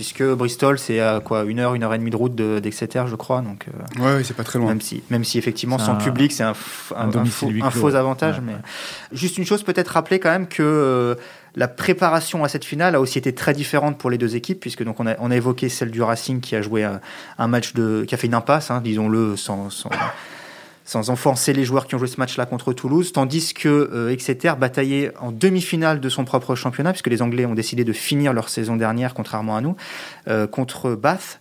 puisque 0.00 0.22
Bristol 0.22 0.78
c'est 0.78 0.98
à 0.98 1.20
quoi 1.20 1.44
une 1.44 1.58
heure, 1.58 1.74
une 1.74 1.82
heure 1.82 1.92
et 1.92 1.98
demie 1.98 2.10
de 2.10 2.16
route 2.16 2.34
d'Exeter, 2.34 3.02
je 3.06 3.16
crois. 3.16 3.42
Donc 3.42 3.66
euh, 3.68 4.16
ouais, 4.16 4.24
c'est 4.24 4.32
pas 4.32 4.44
très 4.44 4.58
loin. 4.58 4.68
Même 4.68 4.80
si, 4.80 5.02
même 5.10 5.24
si 5.24 5.36
effectivement 5.36 5.76
sans 5.76 5.96
public 5.96 6.32
c'est 6.32 6.42
un, 6.42 6.54
faux, 6.54 7.94
avantage. 7.94 8.40
Mais 8.40 8.54
juste 9.12 9.36
une 9.36 9.44
chose 9.44 9.62
peut-être 9.62 9.88
rappeler 9.88 10.18
quand 10.18 10.30
même 10.30 10.46
que 10.46 10.62
euh, 10.62 11.16
la 11.54 11.68
préparation 11.68 12.44
à 12.44 12.48
cette 12.48 12.64
finale 12.64 12.94
a 12.94 13.00
aussi 13.00 13.18
été 13.18 13.34
très 13.34 13.52
différente 13.52 13.98
pour 13.98 14.08
les 14.08 14.16
deux 14.16 14.36
équipes, 14.36 14.60
puisque 14.60 14.84
donc 14.84 15.00
on 15.00 15.06
a, 15.06 15.16
on 15.18 15.30
a 15.30 15.36
évoqué 15.36 15.68
celle 15.68 15.90
du 15.90 16.00
Racing 16.00 16.40
qui 16.40 16.56
a 16.56 16.62
joué 16.62 16.82
un, 17.36 17.46
match 17.46 17.74
de, 17.74 18.06
qui 18.08 18.14
a 18.14 18.16
fait 18.16 18.26
une 18.26 18.32
impasse, 18.32 18.70
hein, 18.70 18.80
disons-le, 18.82 19.36
sans, 19.36 19.68
sans 19.68 19.90
sans 20.90 21.08
enfoncer 21.08 21.52
les 21.52 21.64
joueurs 21.64 21.86
qui 21.86 21.94
ont 21.94 21.98
joué 21.98 22.08
ce 22.08 22.18
match-là 22.18 22.46
contre 22.46 22.72
Toulouse, 22.72 23.12
tandis 23.12 23.54
que 23.54 23.68
euh, 23.68 24.10
Exeter 24.10 24.54
bataillait 24.58 25.12
en 25.20 25.30
demi-finale 25.30 26.00
de 26.00 26.08
son 26.08 26.24
propre 26.24 26.56
championnat, 26.56 26.90
puisque 26.90 27.06
les 27.06 27.22
Anglais 27.22 27.46
ont 27.46 27.54
décidé 27.54 27.84
de 27.84 27.92
finir 27.92 28.32
leur 28.32 28.48
saison 28.48 28.74
dernière, 28.74 29.14
contrairement 29.14 29.56
à 29.56 29.60
nous, 29.60 29.76
euh, 30.26 30.48
contre 30.48 30.96
Bath, 30.96 31.38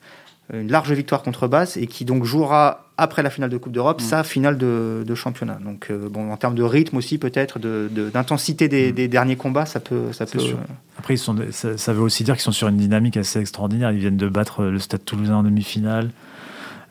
une 0.54 0.70
large 0.70 0.92
victoire 0.92 1.24
contre 1.24 1.48
Bath, 1.48 1.78
et 1.78 1.88
qui 1.88 2.06
donc 2.06 2.26
jouera 2.26 2.86
après 2.98 3.24
la 3.24 3.32
finale 3.32 3.50
de 3.50 3.58
Coupe 3.58 3.74
d'Europe, 3.74 4.02
mm. 4.02 4.06
sa 4.06 4.24
finale 4.24 4.56
de, 4.56 5.16
championnat. 5.16 5.58
Donc, 5.66 5.88
euh, 5.90 6.10
bon, 6.10 6.32
en 6.32 6.38
termes 6.38 6.54
de 6.54 6.62
rythme 6.62 6.98
aussi, 6.98 7.18
peut-être, 7.18 7.58
d'intensité 7.58 8.68
de, 8.68 8.90
mm. 8.90 8.92
des, 8.92 9.08
derniers 9.08 9.36
combats, 9.36 9.66
ça 9.66 9.80
peut. 9.80 10.14
Ça 10.14 10.28
peut 10.28 10.38
Après, 11.00 11.16
ils 11.16 11.18
sont, 11.18 11.36
ça, 11.50 11.76
ça, 11.76 11.94
veut 11.94 12.04
aussi 12.04 12.24
dire 12.24 12.36
qu'ils 12.36 12.44
sont 12.44 12.52
sur 12.52 12.68
une 12.68 12.78
dynamique 12.78 13.18
assez 13.18 13.40
extraordinaire. 13.40 13.92
Ils 13.92 14.00
viennent 14.00 14.16
de 14.16 14.30
battre 14.30 14.66
le 14.66 14.78
Stade 14.78 15.04
toulousain 15.04 15.38
en 15.38 15.44
demi-finale. 15.44 16.12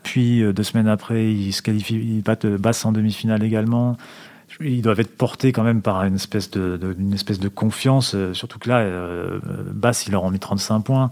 Puis 0.03 0.41
euh, 0.41 0.53
deux 0.53 0.63
semaines 0.63 0.87
après, 0.87 1.31
ils 1.31 1.53
se 1.53 1.61
qualifient, 1.61 1.95
ils 1.95 2.21
battent 2.21 2.45
euh, 2.45 2.57
Basse 2.57 2.85
en 2.85 2.91
demi-finale 2.91 3.43
également. 3.43 3.97
Ils 4.61 4.81
doivent 4.81 4.99
être 4.99 5.15
portés 5.15 5.51
quand 5.51 5.63
même 5.63 5.81
par 5.81 6.03
une 6.03 6.15
espèce 6.15 6.49
de, 6.49 7.47
confiance, 7.47 8.15
euh, 8.15 8.33
surtout 8.33 8.57
que 8.57 8.67
là, 8.67 8.83
Basse, 9.71 10.07
ils 10.07 10.11
leur 10.11 10.23
ont 10.23 10.31
mis 10.31 10.39
35 10.39 10.79
points 10.81 11.11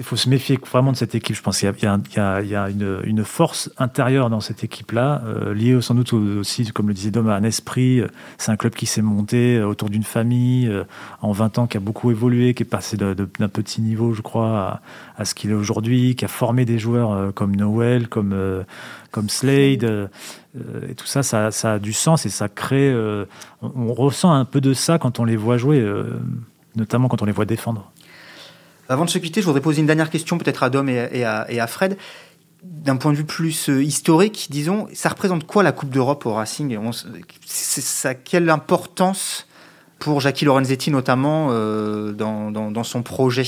il 0.00 0.04
faut 0.04 0.16
se 0.16 0.28
méfier 0.28 0.58
vraiment 0.68 0.90
de 0.90 0.96
cette 0.96 1.14
équipe. 1.14 1.36
Je 1.36 1.42
pense 1.42 1.60
qu'il 1.60 1.72
y, 1.82 1.86
a, 1.86 2.68
une, 2.68 3.24
force 3.24 3.70
intérieure 3.78 4.28
dans 4.28 4.40
cette 4.40 4.64
équipe-là, 4.64 5.22
euh, 5.24 5.54
liée 5.54 5.80
sans 5.80 5.94
doute 5.94 6.12
aussi, 6.12 6.66
comme 6.72 6.88
le 6.88 6.94
disait 6.94 7.12
Dom, 7.12 7.28
à 7.28 7.36
un 7.36 7.44
esprit. 7.44 8.02
C'est 8.36 8.50
un 8.50 8.56
club 8.56 8.74
qui 8.74 8.86
s'est 8.86 9.02
monté 9.02 9.56
euh, 9.56 9.68
autour 9.68 9.90
d'une 9.90 10.02
famille 10.02 10.66
euh, 10.66 10.82
en 11.22 11.30
20 11.30 11.58
ans, 11.58 11.66
qui 11.68 11.76
a 11.76 11.80
beaucoup 11.80 12.10
évolué, 12.10 12.54
qui 12.54 12.64
est 12.64 12.66
passé 12.66 12.96
d'un 12.96 13.48
petit 13.48 13.82
niveau, 13.82 14.14
je 14.14 14.22
crois, 14.22 14.80
à, 15.16 15.24
ce 15.24 15.34
qu'il 15.34 15.50
est 15.50 15.54
aujourd'hui, 15.54 16.16
qui 16.16 16.24
a 16.24 16.28
formé 16.28 16.64
des 16.64 16.78
joueurs 16.78 17.32
comme 17.32 17.54
Noël, 17.54 18.08
comme, 18.08 18.34
comme 19.12 19.28
Slade. 19.28 20.10
et 20.88 20.94
tout 20.96 21.06
ça, 21.06 21.22
ça, 21.22 21.72
a 21.72 21.78
du 21.78 21.92
sens 21.92 22.26
et 22.26 22.30
ça 22.30 22.48
crée. 22.48 22.92
On, 23.62 23.92
ressent 23.94 24.32
un 24.32 24.44
peu 24.44 24.60
de 24.60 24.74
ça 24.74 24.98
quand 24.98 25.20
on 25.20 25.24
les 25.24 25.36
voit 25.36 25.56
jouer, 25.56 25.86
notamment 26.74 27.08
quand 27.08 27.22
on 27.22 27.26
les 27.26 27.32
voit 27.32 27.46
défendre. 27.46 27.92
Avant 28.88 29.04
de 29.04 29.10
se 29.10 29.18
quitter, 29.18 29.40
je 29.40 29.46
voudrais 29.46 29.60
poser 29.60 29.80
une 29.80 29.86
dernière 29.86 30.10
question 30.10 30.38
peut-être 30.38 30.62
à 30.62 30.70
Dom 30.70 30.88
et, 30.88 31.24
à, 31.24 31.66
Fred. 31.66 31.96
D'un 32.62 32.96
point 32.96 33.12
de 33.12 33.16
vue 33.18 33.24
plus 33.24 33.68
euh, 33.68 33.82
historique, 33.82 34.48
disons, 34.50 34.88
ça 34.94 35.10
représente 35.10 35.46
quoi 35.46 35.62
la 35.62 35.72
Coupe 35.72 35.90
d'Europe 35.90 36.24
au 36.24 36.32
Racing? 36.32 36.78
Ça 37.44 38.14
quelle 38.14 38.48
importance 38.48 39.46
pour 39.98 40.20
Jackie 40.20 40.46
Lorenzetti 40.46 40.90
notamment 40.90 41.48
euh, 41.50 42.12
dans, 42.12 42.84
son 42.84 43.02
projet? 43.02 43.44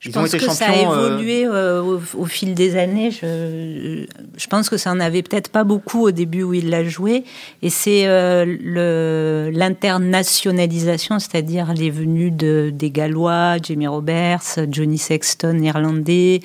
Je 0.00 0.10
pense 0.10 0.30
que 0.30 0.38
ça 0.50 0.66
a 0.66 0.72
euh, 0.72 1.08
évolué 1.08 1.44
euh, 1.44 1.98
au, 2.16 2.24
fil 2.24 2.54
des 2.54 2.76
années. 2.76 3.10
Je, 3.10 4.06
je 4.36 4.46
pense 4.46 4.68
que 4.68 4.76
ça 4.76 4.92
en 4.92 5.00
avait 5.00 5.22
peut-être 5.22 5.48
pas 5.50 5.64
beaucoup 5.64 6.06
au 6.06 6.10
début 6.12 6.44
où 6.44 6.54
il 6.54 6.70
l'a 6.70 6.84
joué. 6.84 7.24
Et 7.62 7.70
c'est 7.70 8.06
euh, 8.06 9.50
l'internationalisation, 9.52 11.18
c'est-à-dire 11.18 11.74
les 11.74 11.90
venues 11.90 12.30
de, 12.30 12.70
des 12.72 12.92
Gallois, 12.92 13.56
Jamie 13.60 13.88
Roberts, 13.88 14.58
Johnny 14.70 14.98
Sexton, 14.98 15.54
néerlandais, 15.54 16.42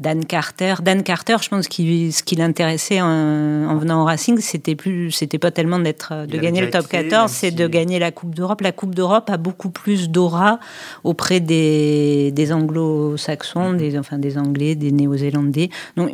Dan 0.00 0.24
Carter. 0.24 0.76
Dan 0.80 1.02
Carter, 1.02 1.36
je 1.42 1.48
pense 1.48 1.66
que 1.66 1.74
ce 1.74 2.22
qui 2.22 2.36
l'intéressait 2.36 3.00
en, 3.00 3.76
venant 3.76 4.02
au 4.02 4.04
Racing, 4.04 4.38
c'était 4.38 4.76
plus, 4.76 5.10
c'était 5.10 5.38
pas 5.38 5.50
tellement 5.50 5.80
d'être, 5.80 6.26
de 6.26 6.38
gagner 6.38 6.60
le 6.60 6.70
top 6.70 6.86
14, 6.86 7.30
c'est 7.30 7.50
de 7.50 7.66
gagner 7.66 7.98
la 7.98 8.12
Coupe 8.12 8.34
d'Europe. 8.34 8.60
La 8.60 8.72
Coupe 8.72 8.94
d'Europe 8.94 9.28
a 9.28 9.36
beaucoup 9.36 9.70
plus 9.70 10.08
d'aura 10.08 10.60
auprès 11.02 11.40
des, 11.40 12.30
des 12.32 12.52
anglo-saxons, 12.52 13.72
des, 13.72 13.98
enfin 13.98 14.18
des 14.18 14.38
Anglais, 14.38 14.76
des 14.76 14.92
Néo-Zélandais. 14.92 15.70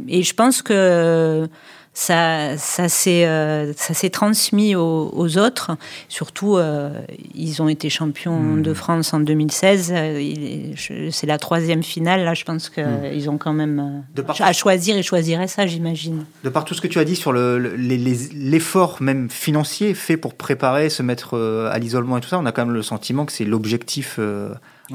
et 0.08 0.22
je 0.22 0.34
pense 0.34 0.62
que 0.62 1.48
ça, 1.94 2.58
ça 2.58 2.88
s'est, 2.88 3.24
euh, 3.24 3.72
ça 3.76 3.94
s'est 3.94 4.10
transmis 4.10 4.74
aux, 4.74 5.38
autres. 5.38 5.70
Surtout, 6.08 6.56
euh, 6.56 6.90
ils 7.34 7.62
ont 7.62 7.68
été 7.68 7.88
champions 7.88 8.40
hmm. 8.40 8.62
de 8.62 8.74
France 8.74 9.14
en 9.14 9.20
2016. 9.20 9.92
Euh, 9.96 10.72
c'est 11.10 11.26
la 11.26 11.38
troisième 11.38 11.84
finale. 11.84 12.24
Là, 12.24 12.34
je 12.34 12.44
pense 12.44 12.68
qu'ils 12.68 12.84
hmm. 12.84 13.28
ont 13.28 13.38
quand 13.38 13.52
même 13.52 14.02
à 14.40 14.52
choisir 14.52 14.96
et 14.96 15.04
choisiraient 15.04 15.46
ça, 15.46 15.66
j'imagine. 15.66 16.24
De 16.42 16.48
par 16.48 16.64
tout 16.64 16.74
ce 16.74 16.80
que 16.80 16.88
tu 16.88 16.98
as 16.98 17.04
dit 17.04 17.16
sur 17.16 17.32
l'effort 17.32 19.00
même 19.00 19.30
financier 19.30 19.94
fait 19.94 20.16
pour 20.16 20.34
préparer, 20.34 20.90
se 20.90 21.02
mettre 21.04 21.38
à 21.70 21.78
l'isolement 21.78 22.18
et 22.18 22.20
tout 22.20 22.28
ça, 22.28 22.40
on 22.40 22.46
a 22.46 22.50
quand 22.50 22.66
même 22.66 22.74
le 22.74 22.82
sentiment 22.82 23.24
que 23.24 23.32
c'est 23.32 23.44
l'objectif 23.44 24.18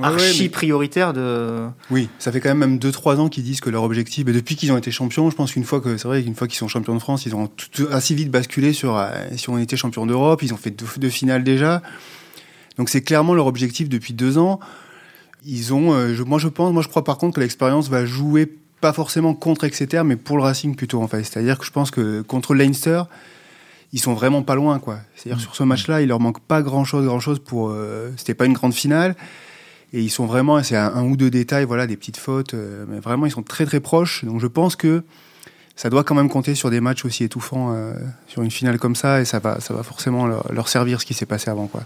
archi 0.01 0.49
prioritaire 0.49 1.13
de. 1.13 1.67
Oui, 1.89 2.09
ça 2.19 2.31
fait 2.31 2.39
quand 2.39 2.49
même 2.49 2.59
même 2.59 2.77
2-3 2.77 3.17
ans 3.17 3.29
qu'ils 3.29 3.43
disent 3.43 3.61
que 3.61 3.69
leur 3.69 3.83
objectif, 3.83 4.27
et 4.27 4.31
depuis 4.31 4.55
qu'ils 4.55 4.71
ont 4.71 4.77
été 4.77 4.91
champions, 4.91 5.29
je 5.29 5.35
pense 5.35 5.53
qu'une 5.53 5.63
fois 5.63 5.81
que 5.81 5.97
c'est 5.97 6.07
vrai 6.07 6.23
qu'une 6.23 6.35
fois 6.35 6.47
qu'ils 6.47 6.57
sont 6.57 6.67
champions 6.67 6.93
de 6.93 6.99
France, 6.99 7.25
ils 7.25 7.35
ont 7.35 7.49
assez 7.91 8.15
vite 8.15 8.29
basculé 8.29 8.73
sur 8.73 8.97
euh, 8.97 9.09
si 9.35 9.49
on 9.49 9.57
était 9.57 9.77
champion 9.77 10.05
d'Europe, 10.05 10.43
ils 10.43 10.53
ont 10.53 10.57
fait 10.57 10.71
deux, 10.71 11.09
finales 11.09 11.43
déjà. 11.43 11.81
Donc 12.77 12.89
c'est 12.89 13.01
clairement 13.01 13.33
leur 13.33 13.47
objectif 13.47 13.89
depuis 13.89 14.13
deux 14.13 14.37
ans. 14.37 14.59
Ils 15.45 15.73
ont, 15.73 15.93
euh, 15.93 16.13
je, 16.13 16.23
moi 16.23 16.39
je 16.39 16.47
pense, 16.47 16.71
moi 16.73 16.81
je 16.81 16.87
crois 16.87 17.03
par 17.03 17.17
contre 17.17 17.35
que 17.35 17.41
l'expérience 17.41 17.89
va 17.89 18.05
jouer 18.05 18.51
pas 18.81 18.93
forcément 18.93 19.33
contre 19.33 19.65
Exeter, 19.65 20.03
mais 20.05 20.15
pour 20.15 20.37
le 20.37 20.43
Racing 20.43 20.75
plutôt 20.75 21.01
en 21.01 21.07
fait. 21.07 21.23
C'est-à-dire 21.23 21.57
que 21.57 21.65
je 21.65 21.71
pense 21.71 21.91
que 21.91 22.21
contre 22.21 22.53
Leinster, 22.55 23.03
ils 23.91 23.99
sont 23.99 24.13
vraiment 24.13 24.43
pas 24.43 24.55
loin 24.55 24.79
quoi. 24.79 24.99
C'est-à-dire 25.15 25.37
mmh. 25.37 25.41
sur 25.41 25.55
ce 25.55 25.63
match-là, 25.63 26.01
il 26.01 26.07
leur 26.07 26.19
manque 26.19 26.39
pas 26.41 26.61
grand-chose, 26.61 27.05
grand-chose 27.05 27.39
pour. 27.39 27.69
Euh, 27.69 28.11
c'était 28.17 28.33
pas 28.33 28.45
une 28.45 28.53
grande 28.53 28.73
finale. 28.73 29.15
Et 29.93 30.01
ils 30.01 30.09
sont 30.09 30.25
vraiment, 30.25 30.61
c'est 30.61 30.75
un, 30.77 31.03
ou 31.03 31.17
deux 31.17 31.31
détails, 31.31 31.65
voilà, 31.65 31.87
des 31.87 31.97
petites 31.97 32.17
fautes, 32.17 32.53
euh, 32.53 32.85
mais 32.87 32.99
vraiment 32.99 33.25
ils 33.25 33.31
sont 33.31 33.43
très 33.43 33.65
très 33.65 33.79
proches. 33.79 34.23
Donc 34.23 34.39
je 34.39 34.47
pense 34.47 34.75
que 34.75 35.03
ça 35.75 35.89
doit 35.89 36.03
quand 36.03 36.13
même 36.13 36.29
compter 36.29 36.55
sur 36.55 36.69
des 36.69 36.81
matchs 36.81 37.05
aussi 37.05 37.23
étouffants, 37.23 37.73
euh, 37.73 37.93
sur 38.27 38.43
une 38.43 38.51
finale 38.51 38.77
comme 38.77 38.95
ça, 38.95 39.21
et 39.21 39.25
ça 39.25 39.39
va, 39.39 39.59
ça 39.61 39.73
va 39.73 39.81
forcément 39.81 40.27
leur, 40.27 40.67
servir 40.67 41.01
ce 41.01 41.05
qui 41.05 41.13
s'est 41.13 41.25
passé 41.25 41.49
avant, 41.49 41.67
quoi. 41.67 41.83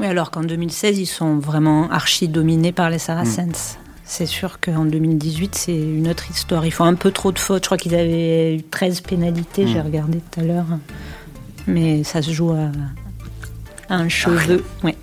Oui, 0.00 0.06
alors 0.06 0.32
qu'en 0.32 0.42
2016, 0.42 0.98
ils 0.98 1.06
sont 1.06 1.38
vraiment 1.38 1.88
archi 1.90 2.26
dominés 2.26 2.72
par 2.72 2.90
les 2.90 2.98
Saracens. 2.98 3.76
Mm. 3.76 3.84
C'est 4.04 4.26
sûr 4.26 4.58
qu'en 4.60 4.84
2018, 4.84 5.54
c'est 5.54 5.76
une 5.76 6.08
autre 6.08 6.28
histoire. 6.30 6.66
Ils 6.66 6.72
font 6.72 6.84
un 6.84 6.96
peu 6.96 7.12
trop 7.12 7.30
de 7.30 7.38
fautes. 7.38 7.62
Je 7.62 7.68
crois 7.68 7.78
qu'ils 7.78 7.94
avaient 7.94 8.56
eu 8.56 8.62
13 8.64 9.00
pénalités, 9.02 9.66
j'ai 9.68 9.78
mm. 9.78 9.86
regardé 9.86 10.20
tout 10.32 10.40
à 10.40 10.42
l'heure. 10.42 10.66
Mais 11.68 12.02
ça 12.02 12.20
se 12.20 12.32
joue 12.32 12.50
à, 12.50 12.72
un 13.88 14.08
cheveu. 14.08 14.64
Ouais. 14.82 14.96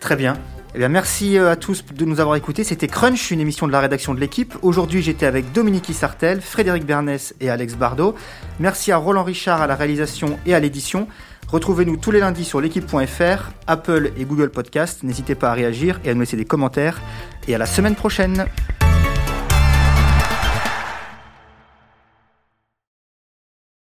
Très 0.00 0.16
bien. 0.16 0.36
Eh 0.78 0.88
merci 0.88 1.38
euh, 1.38 1.52
à 1.52 1.56
tous 1.56 1.86
de 1.86 2.04
nous 2.04 2.20
avoir 2.20 2.36
écoutés. 2.36 2.62
C'était 2.62 2.86
Crunch, 2.86 3.30
une 3.30 3.40
émission 3.40 3.66
de 3.66 3.72
la 3.72 3.80
rédaction 3.80 4.12
de 4.12 4.20
l'équipe. 4.20 4.54
Aujourd'hui, 4.60 5.00
j'étais 5.00 5.24
avec 5.24 5.50
Dominique 5.52 5.88
Isartel, 5.88 6.42
Frédéric 6.42 6.84
Bernès 6.84 7.34
et 7.40 7.48
Alex 7.48 7.76
Bardot. 7.76 8.14
Merci 8.60 8.92
à 8.92 8.98
Roland 8.98 9.24
Richard 9.24 9.62
à 9.62 9.66
la 9.66 9.74
réalisation 9.74 10.38
et 10.44 10.54
à 10.54 10.60
l'édition. 10.60 11.08
Retrouvez-nous 11.48 11.96
tous 11.96 12.10
les 12.10 12.20
lundis 12.20 12.44
sur 12.44 12.60
l'équipe.fr, 12.60 13.52
Apple 13.66 14.12
et 14.18 14.26
Google 14.26 14.50
Podcast. 14.50 15.02
N'hésitez 15.02 15.34
pas 15.34 15.48
à 15.48 15.54
réagir 15.54 15.98
et 16.04 16.10
à 16.10 16.14
nous 16.14 16.20
laisser 16.20 16.36
des 16.36 16.44
commentaires. 16.44 17.00
Et 17.48 17.54
à 17.54 17.58
la 17.58 17.66
semaine 17.66 17.94
prochaine. 17.94 18.44